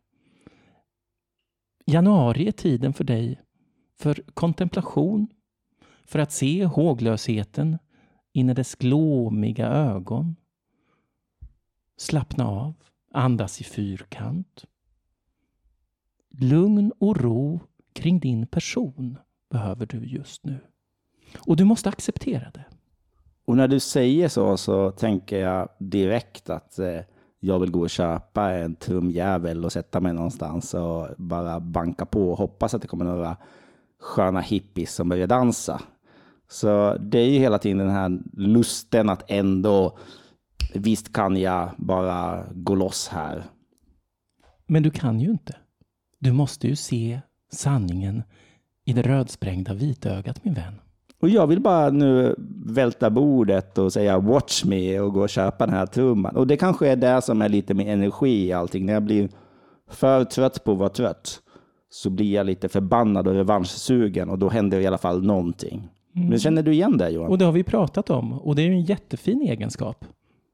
Januari 1.90 2.48
är 2.48 2.52
tiden 2.52 2.94
för 2.94 3.04
dig 3.04 3.40
för 4.00 4.24
kontemplation, 4.34 5.28
för 6.06 6.20
att 6.20 6.32
se 6.32 6.66
håglösheten 6.66 7.78
in 8.34 8.50
i 8.50 8.54
dess 8.54 8.76
glåmiga 8.76 9.68
ögon. 9.68 10.36
Slappna 11.98 12.48
av, 12.48 12.74
andas 13.12 13.62
i 13.62 13.64
fyrkant. 13.64 14.66
Lugn 16.30 16.92
och 17.00 17.18
ro 17.18 17.60
kring 17.94 18.20
din 18.20 18.48
person 18.48 19.18
behöver 19.50 19.86
du 19.86 20.06
just 20.06 20.46
nu. 20.46 20.60
Och 21.38 21.56
du 21.56 21.64
måste 21.64 21.90
acceptera 21.90 22.52
det. 22.52 22.66
Och 23.46 23.58
när 23.58 23.68
du 23.68 23.80
säger 23.80 24.28
så, 24.28 24.58
så 24.58 24.92
tänker 24.92 25.40
jag 25.40 25.70
direkt 25.78 26.50
att 26.50 26.80
eh, 26.80 27.00
jag 27.40 27.60
vill 27.60 27.72
gå 27.72 27.82
och 27.82 27.90
köpa 27.90 28.52
en 28.52 28.76
trumjävel 28.76 29.66
och 29.66 29.72
sätta 29.72 30.00
mig 30.00 30.14
någonstans 30.14 30.74
och 30.74 31.08
bara 31.18 31.60
banka 31.60 32.06
på 32.06 32.32
och 32.32 32.38
hoppas 32.38 32.74
att 32.74 32.82
det 32.82 32.88
kommer 32.88 33.06
några 33.06 33.38
sköna 34.00 34.42
hippies 34.42 34.96
som 34.96 35.10
börjar 35.10 35.28
dansa. 35.28 35.82
Så 36.48 36.98
det 37.00 37.20
är 37.20 37.30
ju 37.30 37.40
hela 37.40 37.58
tiden 37.58 37.78
den 37.78 37.90
här 37.90 38.20
lusten 38.34 39.10
att 39.10 39.24
ändå, 39.28 39.98
visst 40.74 41.14
kan 41.14 41.38
jag 41.38 41.70
bara 41.78 42.46
gå 42.52 42.76
loss 42.76 43.08
här. 43.08 43.44
Men 44.68 44.84
du 44.84 44.92
kan 44.92 45.20
ju 45.20 45.32
inte. 45.32 45.56
Du 46.20 46.32
måste 46.32 46.68
ju 46.68 46.76
se 46.76 47.22
sanningen 47.52 48.24
i 48.86 48.94
det 48.94 49.02
rödsprängda 49.02 49.74
vitögat, 49.74 50.46
min 50.46 50.54
vän. 50.54 50.80
Och 51.20 51.30
jag 51.30 51.48
vill 51.48 51.62
bara 51.62 51.90
nu 51.90 52.36
välta 52.66 53.10
bordet 53.10 53.78
och 53.78 53.94
säga 53.94 54.20
watch 54.20 54.66
me 54.66 55.00
och 55.00 55.14
gå 55.14 55.22
och 55.22 55.30
köpa 55.30 55.66
den 55.66 55.76
här 55.76 55.86
trumman. 55.86 56.36
Och 56.36 56.48
det 56.48 56.58
kanske 56.58 56.90
är 56.90 56.96
det 56.96 57.22
som 57.22 57.42
är 57.42 57.50
lite 57.50 57.74
med 57.74 57.94
energi 57.94 58.48
i 58.48 58.54
allting. 58.54 58.86
När 58.86 58.94
jag 58.94 59.04
blir 59.04 59.30
för 59.90 60.24
trött 60.24 60.64
på 60.64 60.72
att 60.72 60.78
vara 60.78 60.90
trött 60.90 61.42
så 61.90 62.10
blir 62.10 62.34
jag 62.34 62.46
lite 62.46 62.70
förbannad 62.70 63.28
och 63.28 63.34
revanschsugen 63.34 64.30
och 64.30 64.40
då 64.40 64.50
händer 64.50 64.80
i 64.80 64.88
alla 64.88 64.98
fall 64.98 65.24
någonting. 65.24 65.90
Mm. 66.16 66.30
Men 66.30 66.40
känner 66.40 66.64
du 66.64 66.72
igen 66.74 66.98
det 66.98 67.10
Johan? 67.10 67.30
Och 67.30 67.38
det 67.38 67.46
har 67.46 67.52
vi 67.52 67.64
pratat 67.64 68.10
om 68.10 68.34
och 68.34 68.56
det 68.56 68.62
är 68.62 68.68
ju 68.68 68.74
en 68.74 68.86
jättefin 68.86 69.42
egenskap. 69.42 70.06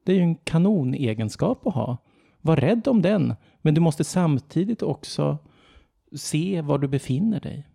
Det 0.05 0.11
är 0.11 0.15
ju 0.15 0.21
en 0.21 0.35
kanonegenskap 0.35 1.67
att 1.67 1.73
ha. 1.73 1.97
Var 2.41 2.55
rädd 2.55 2.87
om 2.87 3.01
den, 3.01 3.33
men 3.61 3.73
du 3.73 3.81
måste 3.81 4.03
samtidigt 4.03 4.81
också 4.83 5.37
se 6.15 6.61
var 6.61 6.77
du 6.77 6.87
befinner 6.87 7.39
dig. 7.39 7.67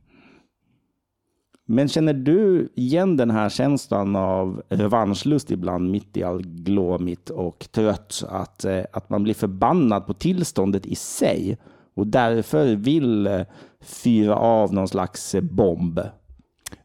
Men 1.73 1.89
känner 1.89 2.13
du 2.13 2.73
igen 2.75 3.17
den 3.17 3.31
här 3.31 3.49
känslan 3.49 4.17
av 4.17 4.63
revanschlust 4.69 5.51
ibland 5.51 5.91
mitt 5.91 6.17
i 6.17 6.23
all 6.23 6.43
glåmigt 6.43 7.31
och 7.31 7.67
trött? 7.71 8.25
Att, 8.29 8.65
eh, 8.65 8.83
att 8.93 9.11
man 9.11 9.23
blir 9.23 9.35
förbannad 9.35 10.07
på 10.07 10.15
tillståndet 10.15 10.87
i 10.87 10.95
sig 10.95 11.59
och 11.95 12.07
därför 12.07 12.77
vill 12.77 13.27
eh, 13.27 13.41
fyra 13.81 14.37
av 14.37 14.75
någon 14.75 14.89
slags 14.89 15.35
eh, 15.35 15.41
bomb? 15.41 16.01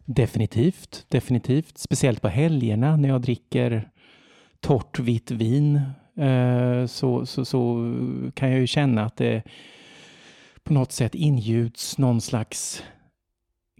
Definitivt, 0.05 1.05
definitivt. 1.09 1.77
Speciellt 1.77 2.21
på 2.21 2.27
helgerna 2.27 2.95
när 2.95 3.09
jag 3.09 3.21
dricker 3.21 3.89
torrt 4.59 4.99
vitt 4.99 5.31
vin 5.31 5.81
så, 6.87 7.25
så, 7.25 7.45
så 7.45 7.93
kan 8.33 8.51
jag 8.51 8.59
ju 8.59 8.67
känna 8.67 9.05
att 9.05 9.17
det 9.17 9.43
på 10.63 10.73
något 10.73 10.91
sätt 10.91 11.15
ingjuts 11.15 11.97
någon 11.97 12.21
slags 12.21 12.83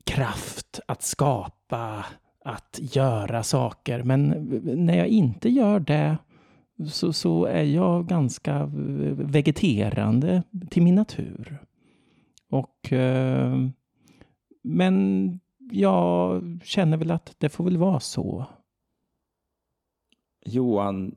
kraft 0.06 0.80
att 0.88 1.04
skapa, 1.04 2.06
att 2.46 2.80
göra 2.82 3.44
saker. 3.44 4.04
Men 4.04 4.30
när 4.64 4.98
jag 4.98 5.08
inte 5.08 5.50
gör 5.50 5.80
det 5.80 6.18
så, 6.90 7.14
så 7.14 7.46
är 7.46 7.64
jag 7.64 8.08
ganska 8.08 8.66
vegeterande 9.16 10.44
till 10.70 10.84
min 10.84 10.96
natur. 10.96 11.60
Och, 12.50 12.94
eh, 12.94 13.58
men 14.64 15.40
jag 15.72 16.44
känner 16.64 16.98
väl 16.98 17.12
att 17.12 17.36
det 17.38 17.50
får 17.50 17.64
väl 17.64 17.78
vara 17.78 18.00
så. 18.00 18.46
Johan, 20.46 21.16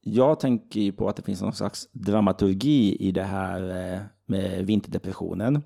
jag 0.00 0.40
tänker 0.40 0.80
ju 0.80 0.92
på 0.92 1.08
att 1.08 1.16
det 1.16 1.22
finns 1.22 1.42
någon 1.42 1.52
slags 1.52 1.88
dramaturgi 1.92 2.96
i 3.00 3.12
det 3.12 3.22
här 3.22 3.92
eh, 3.94 4.00
med 4.26 4.66
vinterdepressionen 4.66 5.62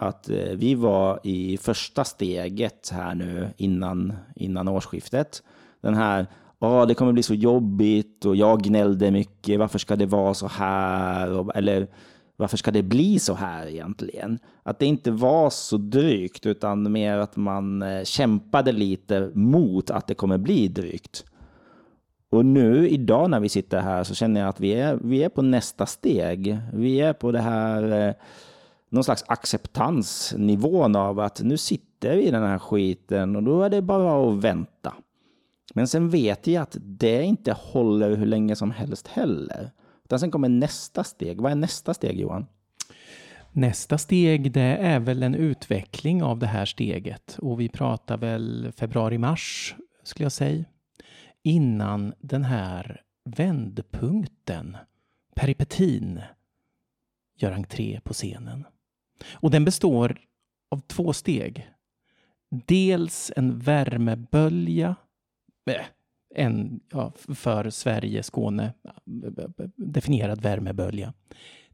att 0.00 0.30
eh, 0.30 0.52
vi 0.54 0.74
var 0.74 1.20
i 1.22 1.56
första 1.56 2.04
steget 2.04 2.90
här 2.92 3.14
nu 3.14 3.48
innan, 3.56 4.12
innan 4.36 4.68
årsskiftet. 4.68 5.42
Den 5.80 5.94
här, 5.94 6.26
ja 6.58 6.86
det 6.86 6.94
kommer 6.94 7.12
bli 7.12 7.22
så 7.22 7.34
jobbigt 7.34 8.24
och 8.24 8.36
jag 8.36 8.62
gnällde 8.62 9.10
mycket, 9.10 9.58
varför 9.58 9.78
ska 9.78 9.96
det 9.96 10.06
vara 10.06 10.34
så 10.34 10.46
här? 10.46 11.56
Eller 11.56 11.86
varför 12.36 12.56
ska 12.56 12.70
det 12.70 12.82
bli 12.82 13.18
så 13.18 13.34
här 13.34 13.66
egentligen? 13.66 14.38
Att 14.62 14.78
det 14.78 14.86
inte 14.86 15.10
var 15.10 15.50
så 15.50 15.76
drygt 15.76 16.46
utan 16.46 16.92
mer 16.92 17.16
att 17.16 17.36
man 17.36 17.82
eh, 17.82 18.04
kämpade 18.04 18.72
lite 18.72 19.30
mot 19.34 19.90
att 19.90 20.06
det 20.06 20.14
kommer 20.14 20.38
bli 20.38 20.68
drygt. 20.68 21.24
Och 22.30 22.46
nu 22.46 22.88
idag 22.88 23.30
när 23.30 23.40
vi 23.40 23.48
sitter 23.48 23.80
här 23.80 24.04
så 24.04 24.14
känner 24.14 24.40
jag 24.40 24.48
att 24.48 24.60
vi 24.60 24.72
är, 24.72 24.98
vi 25.02 25.24
är 25.24 25.28
på 25.28 25.42
nästa 25.42 25.86
steg. 25.86 26.58
Vi 26.72 27.00
är 27.00 27.12
på 27.12 27.32
det 27.32 27.40
här 27.40 28.08
eh, 28.08 28.14
någon 28.90 29.04
slags 29.04 29.24
acceptansnivån 29.26 30.96
av 30.96 31.20
att 31.20 31.40
nu 31.40 31.56
sitter 31.56 32.16
vi 32.16 32.26
i 32.26 32.30
den 32.30 32.42
här 32.42 32.58
skiten 32.58 33.36
och 33.36 33.42
då 33.42 33.62
är 33.62 33.70
det 33.70 33.82
bara 33.82 34.28
att 34.28 34.44
vänta. 34.44 34.94
Men 35.74 35.88
sen 35.88 36.10
vet 36.10 36.46
jag 36.46 36.62
att 36.62 36.76
det 36.80 37.22
inte 37.22 37.52
håller 37.52 38.16
hur 38.16 38.26
länge 38.26 38.56
som 38.56 38.70
helst 38.70 39.08
heller. 39.08 39.70
Utan 40.04 40.20
sen 40.20 40.30
kommer 40.30 40.48
nästa 40.48 41.04
steg. 41.04 41.40
Vad 41.40 41.52
är 41.52 41.56
nästa 41.56 41.94
steg 41.94 42.20
Johan? 42.20 42.46
Nästa 43.52 43.98
steg 43.98 44.52
det 44.52 44.60
är 44.60 45.00
väl 45.00 45.22
en 45.22 45.34
utveckling 45.34 46.22
av 46.22 46.38
det 46.38 46.46
här 46.46 46.64
steget 46.64 47.38
och 47.38 47.60
vi 47.60 47.68
pratar 47.68 48.16
väl 48.16 48.72
februari-mars 48.76 49.74
skulle 50.02 50.24
jag 50.24 50.32
säga. 50.32 50.64
Innan 51.42 52.14
den 52.20 52.44
här 52.44 53.02
vändpunkten, 53.24 54.76
peripetin, 55.34 56.20
gör 57.36 57.52
entré 57.52 58.00
på 58.04 58.12
scenen. 58.12 58.64
Och 59.32 59.50
den 59.50 59.64
består 59.64 60.20
av 60.70 60.80
två 60.80 61.12
steg. 61.12 61.70
Dels 62.50 63.32
en 63.36 63.58
värmebölja, 63.58 64.96
eh, 65.70 65.84
en 66.34 66.80
ja, 66.92 67.12
för 67.34 67.70
Sverige, 67.70 68.22
Skåne 68.22 68.74
definierad 69.76 70.40
värmebölja. 70.40 71.12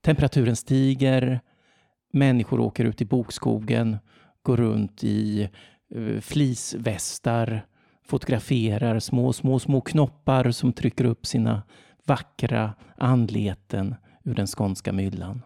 Temperaturen 0.00 0.56
stiger, 0.56 1.40
människor 2.12 2.60
åker 2.60 2.84
ut 2.84 3.00
i 3.00 3.04
bokskogen, 3.04 3.98
går 4.42 4.56
runt 4.56 5.04
i 5.04 5.48
uh, 5.94 6.20
flisvästar, 6.20 7.66
fotograferar 8.04 8.98
små, 8.98 9.32
små, 9.32 9.58
små 9.58 9.80
knoppar 9.80 10.50
som 10.50 10.72
trycker 10.72 11.04
upp 11.04 11.26
sina 11.26 11.62
vackra 12.04 12.74
anleten 12.96 13.94
ur 14.24 14.34
den 14.34 14.46
skånska 14.46 14.92
myllan. 14.92 15.42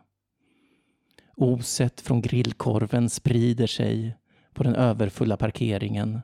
Oset 1.40 2.00
från 2.00 2.20
grillkorven 2.20 3.11
sprider 3.11 3.66
sig 3.66 4.16
på 4.53 4.62
den 4.62 4.74
överfulla 4.74 5.37
parkeringen. 5.37 6.20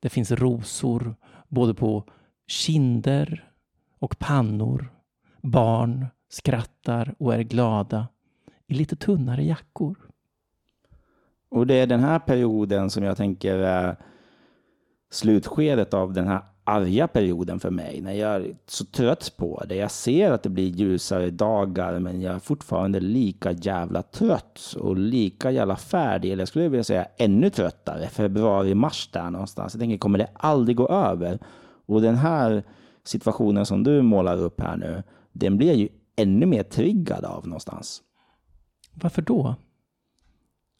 Det 0.00 0.08
finns 0.08 0.30
rosor 0.32 1.16
både 1.48 1.74
på 1.74 2.04
kinder 2.46 3.50
och 3.98 4.18
pannor. 4.18 4.92
Barn 5.42 6.06
skrattar 6.28 7.14
och 7.18 7.34
är 7.34 7.42
glada 7.42 8.08
i 8.66 8.74
lite 8.74 8.96
tunnare 8.96 9.44
jackor. 9.44 9.98
Och 11.48 11.66
det 11.66 11.74
är 11.74 11.86
den 11.86 12.00
här 12.00 12.18
perioden 12.18 12.90
som 12.90 13.04
jag 13.04 13.16
tänker 13.16 13.58
är 13.58 13.96
slutskedet 15.10 15.94
av 15.94 16.12
den 16.12 16.26
här 16.26 16.42
arga 16.64 17.08
perioden 17.08 17.60
för 17.60 17.70
mig. 17.70 18.00
När 18.00 18.12
jag 18.12 18.34
är 18.34 18.56
så 18.66 18.84
trött 18.84 19.32
på 19.36 19.62
det. 19.68 19.74
Jag 19.74 19.90
ser 19.90 20.30
att 20.30 20.42
det 20.42 20.48
blir 20.48 20.68
ljusare 20.68 21.30
dagar 21.30 21.98
men 21.98 22.20
jag 22.20 22.34
är 22.34 22.38
fortfarande 22.38 23.00
lika 23.00 23.52
jävla 23.52 24.02
trött 24.02 24.76
och 24.78 24.96
lika 24.96 25.50
jävla 25.50 25.76
färdig. 25.76 26.32
Eller 26.32 26.40
jag 26.40 26.48
skulle 26.48 26.68
vilja 26.68 26.84
säga 26.84 27.06
ännu 27.16 27.50
tröttare. 27.50 28.08
Februari, 28.08 28.74
mars 28.74 29.08
där 29.12 29.30
någonstans. 29.30 29.74
Jag 29.74 29.80
tänker, 29.80 29.98
kommer 29.98 30.18
det 30.18 30.28
aldrig 30.34 30.76
gå 30.76 30.88
över? 30.88 31.38
Och 31.86 32.02
den 32.02 32.16
här 32.16 32.62
situationen 33.04 33.66
som 33.66 33.82
du 33.82 34.02
målar 34.02 34.36
upp 34.36 34.60
här 34.60 34.76
nu, 34.76 35.02
den 35.32 35.56
blir 35.56 35.68
jag 35.68 35.76
ju 35.76 35.88
ännu 36.16 36.46
mer 36.46 36.62
triggad 36.62 37.24
av 37.24 37.46
någonstans. 37.46 38.02
Varför 38.94 39.22
då? 39.22 39.54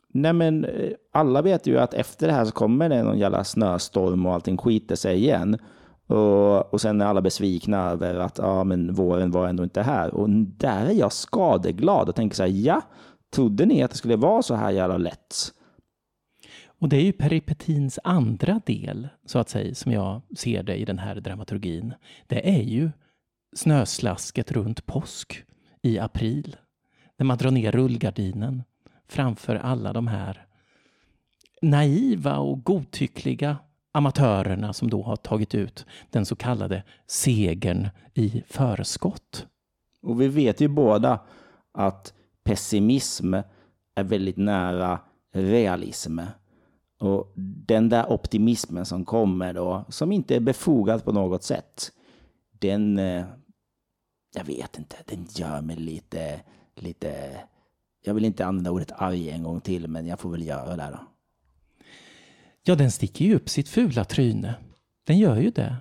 Nej 0.09 0.33
men 0.33 0.64
eh, 0.64 0.92
alla 1.12 1.42
vet 1.42 1.66
ju 1.66 1.79
att 1.79 1.94
efter 1.94 2.27
det 2.27 2.33
här 2.33 2.44
så 2.44 2.53
kommer 2.53 2.88
det 2.88 3.03
någon 3.03 3.18
jävla 3.18 3.44
snöstorm 3.44 4.27
och 4.27 4.35
allting 4.35 4.57
skiter 4.57 4.97
sig 4.97 5.16
igen. 5.16 5.59
Och, 6.06 6.74
och 6.74 6.80
sen 6.80 7.00
är 7.00 7.06
alla 7.06 7.20
besvikna 7.20 7.90
över 7.90 8.14
att 8.14 8.38
ja, 8.38 8.64
men 8.64 8.94
våren 8.94 9.30
var 9.30 9.48
ändå 9.48 9.64
inte 9.64 9.82
här. 9.82 10.14
Och 10.14 10.30
där 10.30 10.86
är 10.86 10.92
jag 10.92 11.12
skadeglad 11.12 12.08
och 12.08 12.14
tänker 12.14 12.36
så 12.36 12.42
här, 12.42 12.50
ja, 12.50 12.82
trodde 13.34 13.66
ni 13.66 13.82
att 13.82 13.90
det 13.90 13.96
skulle 13.96 14.16
vara 14.16 14.42
så 14.42 14.54
här 14.54 14.70
jävla 14.70 14.96
lätt? 14.96 15.34
Och 16.78 16.88
det 16.88 16.96
är 16.96 17.02
ju 17.02 17.12
peripetins 17.12 17.98
andra 18.04 18.60
del, 18.66 19.08
så 19.26 19.38
att 19.38 19.48
säga, 19.48 19.74
som 19.74 19.92
jag 19.92 20.20
ser 20.36 20.62
det 20.62 20.76
i 20.76 20.84
den 20.84 20.98
här 20.98 21.14
dramaturgin. 21.14 21.94
Det 22.26 22.48
är 22.48 22.62
ju 22.62 22.90
snöslasket 23.56 24.52
runt 24.52 24.86
påsk 24.86 25.44
i 25.82 25.98
april. 25.98 26.56
När 27.16 27.26
man 27.26 27.38
drar 27.38 27.50
ner 27.50 27.72
rullgardinen 27.72 28.62
framför 29.08 29.56
alla 29.56 29.92
de 29.92 30.06
här 30.06 30.46
naiva 31.62 32.38
och 32.38 32.64
godtyckliga 32.64 33.56
amatörerna 33.94 34.72
som 34.72 34.90
då 34.90 35.02
har 35.02 35.16
tagit 35.16 35.54
ut 35.54 35.87
den 36.11 36.26
så 36.26 36.37
kallade 36.37 36.83
segern 37.07 37.88
i 38.14 38.42
förskott. 38.46 39.46
Och 40.02 40.20
vi 40.20 40.28
vet 40.28 40.61
ju 40.61 40.68
båda 40.68 41.20
att 41.72 42.14
pessimism 42.44 43.35
är 43.94 44.04
väldigt 44.04 44.37
nära 44.37 45.00
realism. 45.33 46.20
Och 47.00 47.33
den 47.66 47.88
där 47.88 48.12
optimismen 48.12 48.87
som 48.87 49.04
kommer 49.04 49.54
då, 49.54 49.85
som 49.88 50.12
inte 50.12 50.37
är 50.37 50.40
befogad 50.40 51.04
på 51.04 51.12
något 51.12 51.42
sätt, 51.42 51.92
den, 52.50 52.98
eh, 52.98 53.24
jag 54.35 54.44
vet 54.44 54.78
inte, 54.78 54.96
den 55.07 55.26
gör 55.30 55.61
mig 55.61 55.76
lite, 55.76 56.40
lite, 56.74 57.40
jag 58.04 58.14
vill 58.14 58.24
inte 58.24 58.46
använda 58.46 58.70
ordet 58.70 58.92
arg 58.92 59.30
en 59.30 59.42
gång 59.42 59.61
till, 59.61 59.88
men 59.88 60.07
jag 60.07 60.20
får 60.20 60.30
väl 60.30 60.46
göra 60.46 60.76
det 60.76 60.88
då. 60.92 61.13
Ja, 62.66 62.74
den 62.74 62.90
sticker 62.90 63.24
ju 63.24 63.35
upp 63.35 63.48
sitt 63.48 63.68
fula 63.68 64.05
tryne. 64.05 64.55
Den 65.07 65.18
gör 65.18 65.37
ju 65.37 65.50
det. 65.50 65.77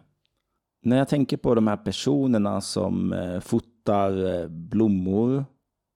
När 0.82 0.98
jag 0.98 1.08
tänker 1.08 1.38
på 1.38 1.56
de 1.56 1.68
här 1.68 1.78
personerna 1.78 2.62
som 2.62 3.14
eh, 3.14 3.40
fotar 3.40 4.42
eh, 4.42 4.48
blommor 4.48 5.46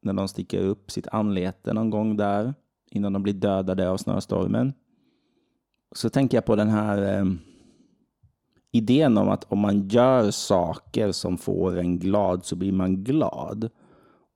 när 0.01 0.13
de 0.13 0.27
sticker 0.27 0.59
upp 0.59 0.91
sitt 0.91 1.07
anlete 1.07 1.73
någon 1.73 1.89
gång 1.89 2.17
där 2.17 2.53
innan 2.91 3.13
de 3.13 3.23
blir 3.23 3.33
dödade 3.33 3.89
av 3.89 3.97
snöstormen. 3.97 4.73
Så 5.95 6.09
tänker 6.09 6.37
jag 6.37 6.45
på 6.45 6.55
den 6.55 6.69
här 6.69 7.19
eh, 7.19 7.25
idén 8.71 9.17
om 9.17 9.29
att 9.29 9.43
om 9.43 9.59
man 9.59 9.87
gör 9.87 10.31
saker 10.31 11.11
som 11.11 11.37
får 11.37 11.77
en 11.77 11.99
glad 11.99 12.45
så 12.45 12.55
blir 12.55 12.71
man 12.71 13.03
glad. 13.03 13.69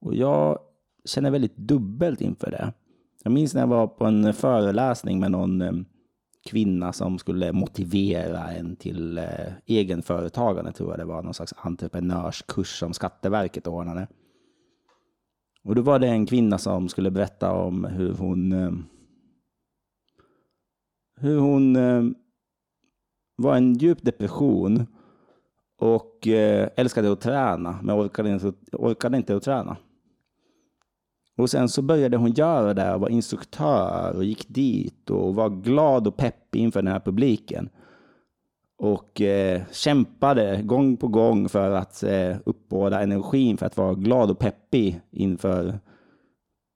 Och 0.02 0.16
jag 0.16 0.60
känner 1.06 1.32
väldigt 1.32 1.58
dubbelt 1.58 2.22
inför 2.22 2.52
det. 2.52 2.74
Jag 3.24 3.34
minns 3.34 3.54
när 3.54 3.62
jag 3.62 3.68
var 3.68 3.88
på 3.88 4.06
en 4.06 4.34
föreläsning 4.34 5.20
med 5.20 5.32
någon 5.32 5.62
eh, 5.62 5.72
kvinna 6.46 6.94
som 6.94 7.20
skulle 7.20 7.54
motivera 7.54 8.52
en 8.52 8.76
till 8.76 9.18
eh, 9.18 9.54
egenföretagande, 9.66 10.72
tror 10.72 10.90
jag 10.90 11.00
det 11.00 11.06
var. 11.06 11.24
Någon 11.24 11.34
slags 11.34 11.54
entreprenörskurs 11.58 12.80
som 12.80 12.94
Skatteverket 12.94 13.68
ordnade. 13.68 14.08
Och 15.64 15.76
då 15.76 15.82
var 15.82 16.00
det 16.00 16.08
en 16.08 16.26
kvinna 16.26 16.58
som 16.58 16.90
skulle 16.90 17.12
berätta 17.12 17.52
om 17.52 17.86
hur 17.86 18.14
hon, 18.14 18.52
eh, 18.52 18.72
hur 21.16 21.40
hon 21.40 21.76
eh, 21.76 22.04
var 23.36 23.56
i 23.56 23.58
en 23.58 23.74
djup 23.74 24.04
depression 24.04 24.88
och 25.78 26.28
eh, 26.28 26.70
älskade 26.76 27.12
att 27.12 27.22
träna, 27.22 27.80
men 27.84 27.96
orkade 27.96 28.30
inte, 28.30 28.54
orkade 28.72 29.18
inte 29.18 29.36
att 29.36 29.44
träna. 29.44 29.78
Och 31.42 31.50
sen 31.50 31.70
så 31.70 31.82
började 31.82 32.18
hon 32.18 32.32
göra 32.32 32.74
det 32.74 32.94
och 32.94 33.02
var 33.02 33.10
instruktör 33.10 34.14
och 34.16 34.24
gick 34.24 34.48
dit 34.48 35.10
och 35.10 35.36
var 35.36 35.50
glad 35.50 36.08
och 36.08 36.18
peppig 36.18 36.60
inför 36.60 36.82
den 36.82 36.92
här 36.92 37.00
publiken. 37.00 37.70
Och 38.78 39.22
eh, 39.22 39.62
kämpade 39.72 40.62
gång 40.62 40.98
på 40.98 41.08
gång 41.08 41.50
för 41.50 41.72
att 41.72 42.04
eh, 42.04 42.38
uppbåda 42.46 43.02
energin 43.02 43.58
för 43.58 43.66
att 43.66 43.78
vara 43.78 43.94
glad 43.94 44.32
och 44.32 44.40
peppig 44.40 45.02
inför 45.12 45.80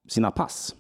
sina 0.08 0.32
pass. 0.32 0.76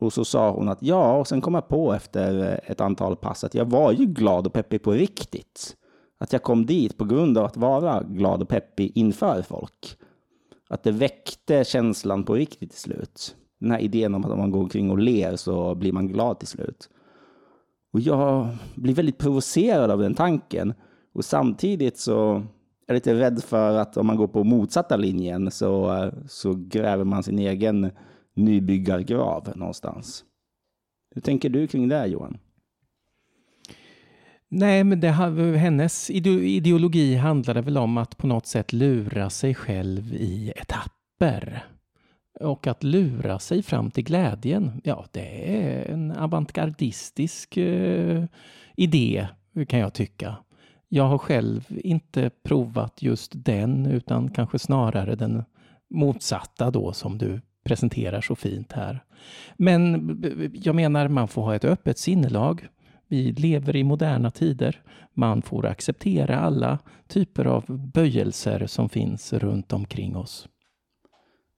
Och 0.00 0.12
så 0.12 0.24
sa 0.24 0.50
hon 0.50 0.68
att 0.68 0.82
ja, 0.82 1.18
och 1.18 1.28
sen 1.28 1.40
kom 1.40 1.54
jag 1.54 1.68
på 1.68 1.92
efter 1.92 2.52
eh, 2.52 2.70
ett 2.70 2.80
antal 2.80 3.16
pass 3.16 3.44
att 3.44 3.54
jag 3.54 3.64
var 3.64 3.92
ju 3.92 4.06
glad 4.06 4.46
och 4.46 4.52
peppig 4.52 4.82
på 4.82 4.92
riktigt. 4.92 5.76
Att 6.18 6.32
jag 6.32 6.42
kom 6.42 6.66
dit 6.66 6.98
på 6.98 7.04
grund 7.04 7.38
av 7.38 7.44
att 7.44 7.56
vara 7.56 8.02
glad 8.02 8.42
och 8.42 8.48
peppig 8.48 8.92
inför 8.94 9.42
folk. 9.42 9.98
Att 10.68 10.82
det 10.82 10.92
väckte 10.92 11.64
känslan 11.64 12.24
på 12.24 12.34
riktigt 12.34 12.70
till 12.70 12.80
slut. 12.80 13.36
Den 13.60 13.70
här 13.70 13.78
idén 13.78 14.14
om 14.14 14.24
att 14.24 14.30
om 14.30 14.38
man 14.38 14.50
går 14.50 14.60
omkring 14.60 14.90
och 14.90 14.98
ler 14.98 15.36
så 15.36 15.74
blir 15.74 15.92
man 15.92 16.08
glad 16.08 16.38
till 16.38 16.48
slut. 16.48 16.90
Och 17.92 18.00
jag 18.00 18.48
blir 18.74 18.94
väldigt 18.94 19.18
provocerad 19.18 19.90
av 19.90 19.98
den 19.98 20.14
tanken. 20.14 20.74
Och 21.12 21.24
samtidigt 21.24 21.98
så 21.98 22.34
är 22.34 22.42
jag 22.86 22.94
lite 22.94 23.14
rädd 23.14 23.44
för 23.44 23.76
att 23.76 23.96
om 23.96 24.06
man 24.06 24.16
går 24.16 24.28
på 24.28 24.44
motsatta 24.44 24.96
linjen 24.96 25.50
så, 25.50 26.10
så 26.28 26.54
gräver 26.54 27.04
man 27.04 27.22
sin 27.22 27.38
egen 27.38 27.90
nybyggargrav 28.34 29.52
någonstans. 29.56 30.24
Hur 31.14 31.20
tänker 31.20 31.48
du 31.48 31.66
kring 31.66 31.88
det 31.88 32.06
Johan? 32.06 32.38
Nej, 34.50 34.84
men 34.84 35.00
det, 35.00 35.10
hennes 35.10 36.10
ideologi 36.10 37.14
handlade 37.14 37.60
väl 37.60 37.78
om 37.78 37.98
att 37.98 38.16
på 38.16 38.26
något 38.26 38.46
sätt 38.46 38.72
lura 38.72 39.30
sig 39.30 39.54
själv 39.54 40.14
i 40.14 40.52
etapper. 40.56 41.64
Och 42.40 42.66
att 42.66 42.84
lura 42.84 43.38
sig 43.38 43.62
fram 43.62 43.90
till 43.90 44.04
glädjen, 44.04 44.80
ja, 44.84 45.06
det 45.12 45.56
är 45.56 45.92
en 45.92 46.12
avantgardistisk 46.12 47.56
eh, 47.56 48.24
idé 48.76 49.28
kan 49.68 49.78
jag 49.78 49.94
tycka. 49.94 50.36
Jag 50.88 51.04
har 51.04 51.18
själv 51.18 51.64
inte 51.68 52.30
provat 52.42 53.02
just 53.02 53.32
den, 53.34 53.86
utan 53.86 54.30
kanske 54.30 54.58
snarare 54.58 55.14
den 55.14 55.44
motsatta 55.90 56.70
då 56.70 56.92
som 56.92 57.18
du 57.18 57.40
presenterar 57.64 58.20
så 58.20 58.34
fint 58.34 58.72
här. 58.72 59.04
Men 59.56 60.52
jag 60.54 60.74
menar, 60.74 61.08
man 61.08 61.28
får 61.28 61.42
ha 61.42 61.54
ett 61.54 61.64
öppet 61.64 61.98
sinnelag. 61.98 62.68
Vi 63.08 63.32
lever 63.32 63.76
i 63.76 63.84
moderna 63.84 64.30
tider. 64.30 64.82
Man 65.14 65.42
får 65.42 65.66
acceptera 65.66 66.38
alla 66.38 66.78
typer 67.06 67.44
av 67.44 67.64
böjelser 67.68 68.66
som 68.66 68.88
finns 68.88 69.32
runt 69.32 69.72
omkring 69.72 70.16
oss. 70.16 70.48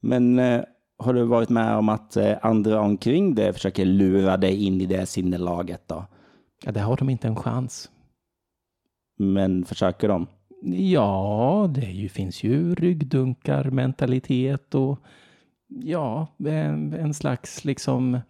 Men 0.01 0.39
eh, 0.39 0.63
har 0.99 1.15
du 1.15 1.25
varit 1.25 1.49
med 1.49 1.77
om 1.77 1.89
att 1.89 2.17
eh, 2.17 2.37
andra 2.43 2.81
omkring 2.81 3.35
dig 3.35 3.53
försöker 3.53 3.85
lura 3.85 4.37
dig 4.37 4.65
in 4.65 4.81
i 4.81 4.87
det 4.87 5.07
sinnelaget 5.07 5.89
då? 5.89 6.07
Ja, 6.65 6.73
det 6.73 6.81
har 6.81 6.97
de 6.97 7.11
inte 7.11 7.29
en 7.29 7.37
chans. 7.37 7.91
Men 9.19 9.65
försöker 9.65 10.09
de? 10.09 10.27
Ja, 10.63 11.71
det 11.75 11.87
ju, 11.87 12.09
finns 12.09 12.43
ju 12.43 12.75
ryggdunkar-mentalitet 12.75 14.75
och 14.75 14.99
ja, 15.71 16.27
en, 16.47 17.15
slags 17.15 17.65
liksom 17.65 18.21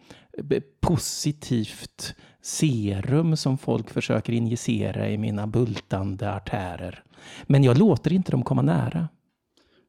positivt 0.81 2.15
serum 2.43 3.37
som 3.37 3.59
folk 3.59 3.91
försöker 3.91 4.33
injicera 4.33 5.09
i 5.09 5.19
mina 5.19 5.47
bultande 5.47 6.33
artärer. 6.33 7.05
Men 7.47 7.65
jag 7.65 7.79
låter 7.79 8.13
inte 8.13 8.31
dem 8.31 8.43
komma 8.43 8.63
nära. 8.63 9.09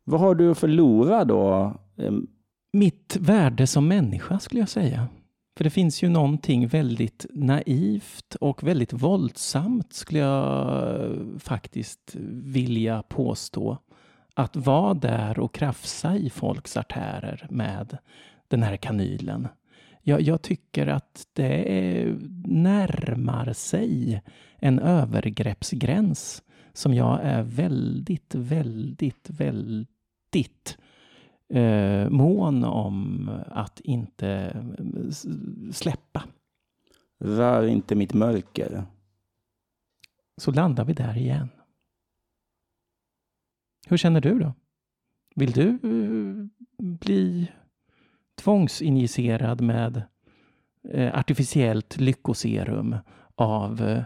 Vad 0.04 0.20
har 0.20 0.36
du 0.36 0.52
att 0.52 0.58
förlora 0.58 1.26
då? 1.26 1.74
Mitt 2.74 3.18
värde 3.20 3.68
som 3.68 3.88
människa 3.88 4.40
skulle 4.40 4.62
jag 4.62 4.70
säga. 4.70 5.08
För 5.58 5.64
det 5.64 5.70
finns 5.70 6.04
ju 6.04 6.10
någonting 6.10 6.68
väldigt 6.68 7.26
naivt 7.30 8.36
och 8.36 8.64
väldigt 8.64 8.94
våldsamt 8.94 9.94
skulle 9.94 10.20
jag 10.20 11.12
faktiskt 11.40 12.16
vilja 12.30 13.04
påstå. 13.04 13.78
Att 14.34 14.56
vara 14.56 14.94
där 14.94 15.40
och 15.40 15.54
krafsa 15.54 16.16
i 16.16 16.30
folks 16.30 16.78
artärer 16.78 17.48
med 17.50 17.98
den 18.48 18.64
här 18.64 18.78
kanylen. 18.78 19.48
Jag, 20.02 20.22
jag 20.22 20.42
tycker 20.42 20.88
att 20.88 21.28
det 21.34 22.16
närmar 22.46 23.54
sig 23.54 24.22
en 24.60 24.80
övergreppsgräns 24.80 26.44
som 26.74 26.94
jag 26.94 27.20
är 27.24 27.44
väldigt, 27.44 28.36
väldigt, 28.36 29.30
väldigt 29.30 30.78
eh, 31.54 32.10
mån 32.10 32.64
om 32.64 33.30
att 33.48 33.80
inte 33.80 34.58
släppa. 35.72 36.24
Rör 37.20 37.68
inte 37.68 37.96
mitt 37.96 38.14
mörker. 38.14 38.84
Så 40.38 40.52
landar 40.52 40.86
vi 40.86 40.94
där 40.94 41.18
igen. 41.18 41.50
Hur 43.92 43.98
känner 43.98 44.22
du 44.22 44.40
då? 44.40 44.54
Vill 45.36 45.52
du 45.52 45.68
eh, 45.68 45.78
bli 46.78 47.52
tvångsinjicerad 48.42 49.62
med 49.62 50.04
eh, 50.90 51.20
artificiellt 51.20 52.00
lyckoserum 52.00 52.96
av 53.36 53.82
eh, 53.82 54.04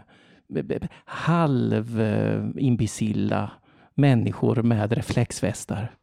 halvimbecilla 1.04 3.50
människor 3.94 4.62
med 4.62 4.92
reflexvästar? 4.92 5.96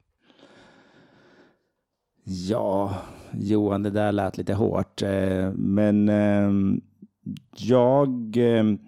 Ja, 2.23 2.97
Johan, 3.33 3.83
det 3.83 3.89
där 3.89 4.11
lät 4.11 4.37
lite 4.37 4.53
hårt. 4.53 5.01
Men 5.53 6.09
ehm, 6.09 6.81
jag, 7.57 8.37
ehm, 8.37 8.79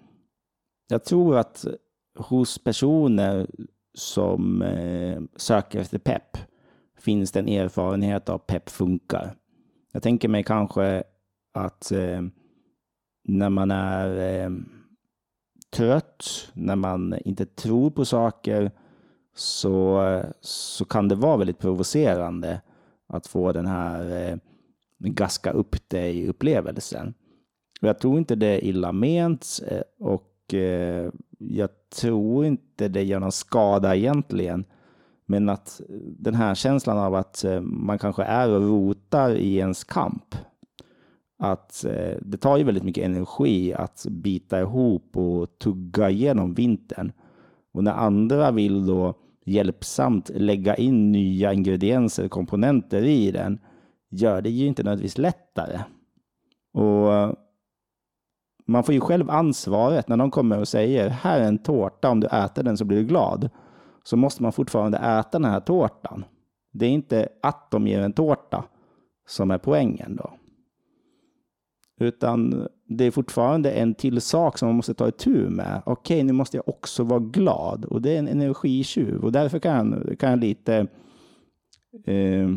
jag 0.88 1.04
tror 1.04 1.38
att 1.38 1.66
hos 2.18 2.64
personer 2.64 3.46
som 3.96 4.62
eh, 4.62 5.20
söker 5.36 5.80
efter 5.80 5.98
pepp 5.98 6.38
finns 6.98 7.32
det 7.32 7.40
en 7.40 7.48
erfarenhet 7.48 8.28
av 8.28 8.38
pepp 8.38 8.70
funkar. 8.70 9.34
Jag 9.92 10.02
tänker 10.02 10.28
mig 10.28 10.44
kanske 10.44 11.04
att 11.54 11.92
eh, 11.92 12.22
när 13.24 13.50
man 13.50 13.70
är 13.70 14.42
eh, 14.44 14.50
trött, 15.70 16.50
när 16.52 16.76
man 16.76 17.14
inte 17.24 17.46
tror 17.46 17.90
på 17.90 18.04
saker, 18.04 18.70
så, 19.34 20.22
så 20.40 20.84
kan 20.84 21.08
det 21.08 21.14
vara 21.14 21.36
väldigt 21.36 21.58
provocerande 21.58 22.60
att 23.06 23.26
få 23.26 23.52
den 23.52 23.66
här 23.66 24.30
eh, 24.30 24.36
gaska 24.98 25.50
upp 25.50 25.88
dig-upplevelsen. 25.88 27.14
Jag 27.80 27.98
tror 27.98 28.18
inte 28.18 28.34
det 28.34 28.46
är 28.46 28.64
illa 28.64 28.92
ment 28.92 29.60
eh, 29.68 29.82
och 29.98 30.35
eh, 30.54 31.10
jag 31.38 31.68
tror 32.00 32.44
inte 32.44 32.88
det 32.88 33.02
gör 33.02 33.20
någon 33.20 33.32
skada 33.32 33.96
egentligen. 33.96 34.64
Men 35.26 35.48
att 35.48 35.80
eh, 35.88 35.96
den 36.18 36.34
här 36.34 36.54
känslan 36.54 36.98
av 36.98 37.14
att 37.14 37.44
eh, 37.44 37.60
man 37.60 37.98
kanske 37.98 38.22
är 38.22 38.50
och 38.50 38.60
rotar 38.60 39.34
i 39.34 39.56
ens 39.56 39.84
kamp. 39.84 40.34
Att 41.38 41.84
eh, 41.84 42.16
det 42.22 42.38
tar 42.38 42.56
ju 42.56 42.64
väldigt 42.64 42.84
mycket 42.84 43.04
energi 43.04 43.74
att 43.74 44.06
bita 44.10 44.60
ihop 44.60 45.16
och 45.16 45.58
tugga 45.58 46.10
igenom 46.10 46.54
vintern. 46.54 47.12
Och 47.72 47.84
när 47.84 47.92
andra 47.92 48.50
vill 48.50 48.86
då 48.86 49.14
hjälpsamt 49.44 50.30
lägga 50.34 50.74
in 50.74 51.12
nya 51.12 51.52
ingredienser 51.52 52.24
och 52.24 52.30
komponenter 52.30 53.02
i 53.02 53.30
den 53.30 53.58
gör 54.10 54.42
det 54.42 54.50
ju 54.50 54.66
inte 54.66 54.82
nödvändigtvis 54.82 55.18
lättare. 55.18 55.80
Och 56.72 57.36
man 58.66 58.84
får 58.84 58.94
ju 58.94 59.00
själv 59.00 59.30
ansvaret 59.30 60.08
när 60.08 60.16
de 60.16 60.30
kommer 60.30 60.58
och 60.58 60.68
säger 60.68 61.08
här 61.08 61.40
är 61.40 61.48
en 61.48 61.58
tårta, 61.58 62.10
om 62.10 62.20
du 62.20 62.26
äter 62.26 62.62
den 62.62 62.76
så 62.76 62.84
blir 62.84 62.98
du 62.98 63.04
glad. 63.04 63.50
Så 64.04 64.16
måste 64.16 64.42
man 64.42 64.52
fortfarande 64.52 64.98
äta 64.98 65.38
den 65.38 65.44
här 65.44 65.60
tårtan. 65.60 66.24
Det 66.72 66.86
är 66.86 66.90
inte 66.90 67.28
att 67.42 67.70
de 67.70 67.86
ger 67.86 68.00
en 68.00 68.12
tårta 68.12 68.64
som 69.28 69.50
är 69.50 69.58
poängen 69.58 70.16
då. 70.16 70.30
Utan 72.00 72.68
det 72.88 73.04
är 73.04 73.10
fortfarande 73.10 73.70
en 73.70 73.94
till 73.94 74.20
sak 74.20 74.58
som 74.58 74.68
man 74.68 74.76
måste 74.76 74.94
ta 74.94 75.08
itu 75.08 75.50
med. 75.50 75.82
Okej, 75.86 76.22
nu 76.22 76.32
måste 76.32 76.56
jag 76.56 76.68
också 76.68 77.04
vara 77.04 77.20
glad. 77.20 77.84
Och 77.84 78.02
det 78.02 78.14
är 78.14 78.18
en 78.18 78.28
energitjuv. 78.28 79.24
Och 79.24 79.32
därför 79.32 79.58
kan, 79.58 80.16
kan 80.18 80.30
jag 80.30 80.38
lite 80.38 80.86
eh, 82.04 82.48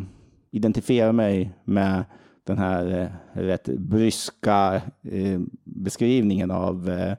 identifiera 0.52 1.12
mig 1.12 1.54
med 1.64 2.06
den 2.50 2.58
här 2.58 3.02
eh, 3.02 3.08
rätt 3.42 3.66
bryska 3.66 4.82
eh, 5.04 5.40
beskrivningen 5.64 6.52
av 6.52 6.90
eh, 6.90 7.16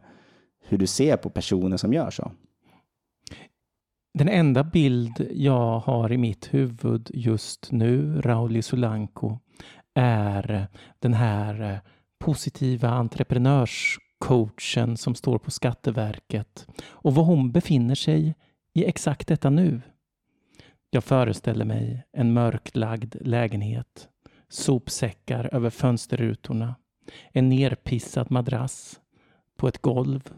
hur 0.68 0.78
du 0.78 0.86
ser 0.86 1.16
på 1.16 1.30
personer 1.30 1.76
som 1.76 1.92
gör 1.92 2.10
så. 2.10 2.32
Den 4.14 4.28
enda 4.28 4.64
bild 4.64 5.28
jag 5.32 5.78
har 5.78 6.12
i 6.12 6.18
mitt 6.18 6.54
huvud 6.54 7.10
just 7.14 7.72
nu, 7.72 8.20
Rauli 8.20 8.62
Solanko, 8.62 9.38
är 9.94 10.50
eh, 10.50 10.62
den 10.98 11.14
här 11.14 11.72
eh, 11.72 11.78
positiva 12.18 12.88
entreprenörscoachen 12.88 14.96
som 14.96 15.14
står 15.14 15.38
på 15.38 15.50
Skatteverket 15.50 16.66
och 16.90 17.14
var 17.14 17.24
hon 17.24 17.52
befinner 17.52 17.94
sig 17.94 18.34
i 18.74 18.84
exakt 18.84 19.28
detta 19.28 19.50
nu. 19.50 19.80
Jag 20.90 21.04
föreställer 21.04 21.64
mig 21.64 22.04
en 22.12 22.32
mörklagd 22.32 23.14
lägenhet, 23.20 24.08
sopsäckar 24.50 25.54
över 25.54 25.70
fönsterrutorna, 25.70 26.74
en 27.32 27.48
nerpissad 27.48 28.30
madrass 28.30 29.00
på 29.56 29.68
ett 29.68 29.82
golv, 29.82 30.32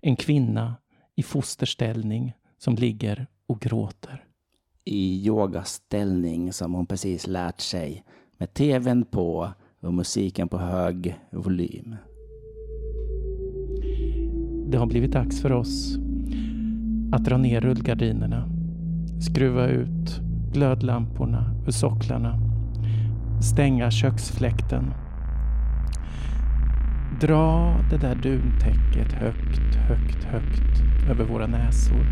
en 0.00 0.16
kvinna 0.16 0.76
i 1.16 1.22
fosterställning 1.22 2.34
som 2.58 2.74
ligger 2.74 3.26
och 3.46 3.60
gråter. 3.60 4.24
I 4.84 5.26
yogaställning 5.26 6.52
som 6.52 6.74
hon 6.74 6.86
precis 6.86 7.26
lärt 7.26 7.60
sig 7.60 8.04
med 8.38 8.54
tvn 8.54 9.04
på 9.04 9.52
och 9.80 9.94
musiken 9.94 10.48
på 10.48 10.58
hög 10.58 11.18
volym. 11.30 11.96
Det 14.66 14.78
har 14.78 14.86
blivit 14.86 15.12
dags 15.12 15.40
för 15.40 15.52
oss 15.52 15.96
att 17.12 17.24
dra 17.24 17.36
ner 17.36 17.60
rullgardinerna, 17.60 18.48
skruva 19.20 19.66
ut 19.66 20.20
glödlamporna 20.52 21.54
ur 21.66 21.72
socklarna, 21.72 22.49
stänga 23.40 23.90
köksfläkten, 23.90 24.94
dra 27.20 27.76
det 27.90 27.96
där 27.96 28.14
duntäcket 28.14 29.12
högt, 29.12 29.74
högt, 29.74 30.24
högt 30.24 30.82
över 31.10 31.24
våra 31.24 31.46
näsor. 31.46 32.06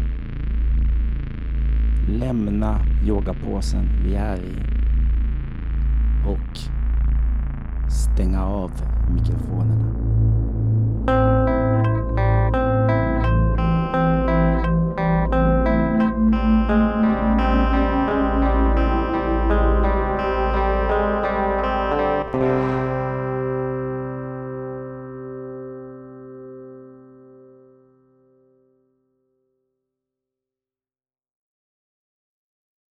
Lämna 2.09 2.81
yogapåsen 3.07 3.89
vi 4.05 4.15
är 4.15 4.37
i 4.37 4.79
och 6.27 6.59
stänga 7.91 8.45
av 8.45 8.71
mikrofonerna. 9.15 10.28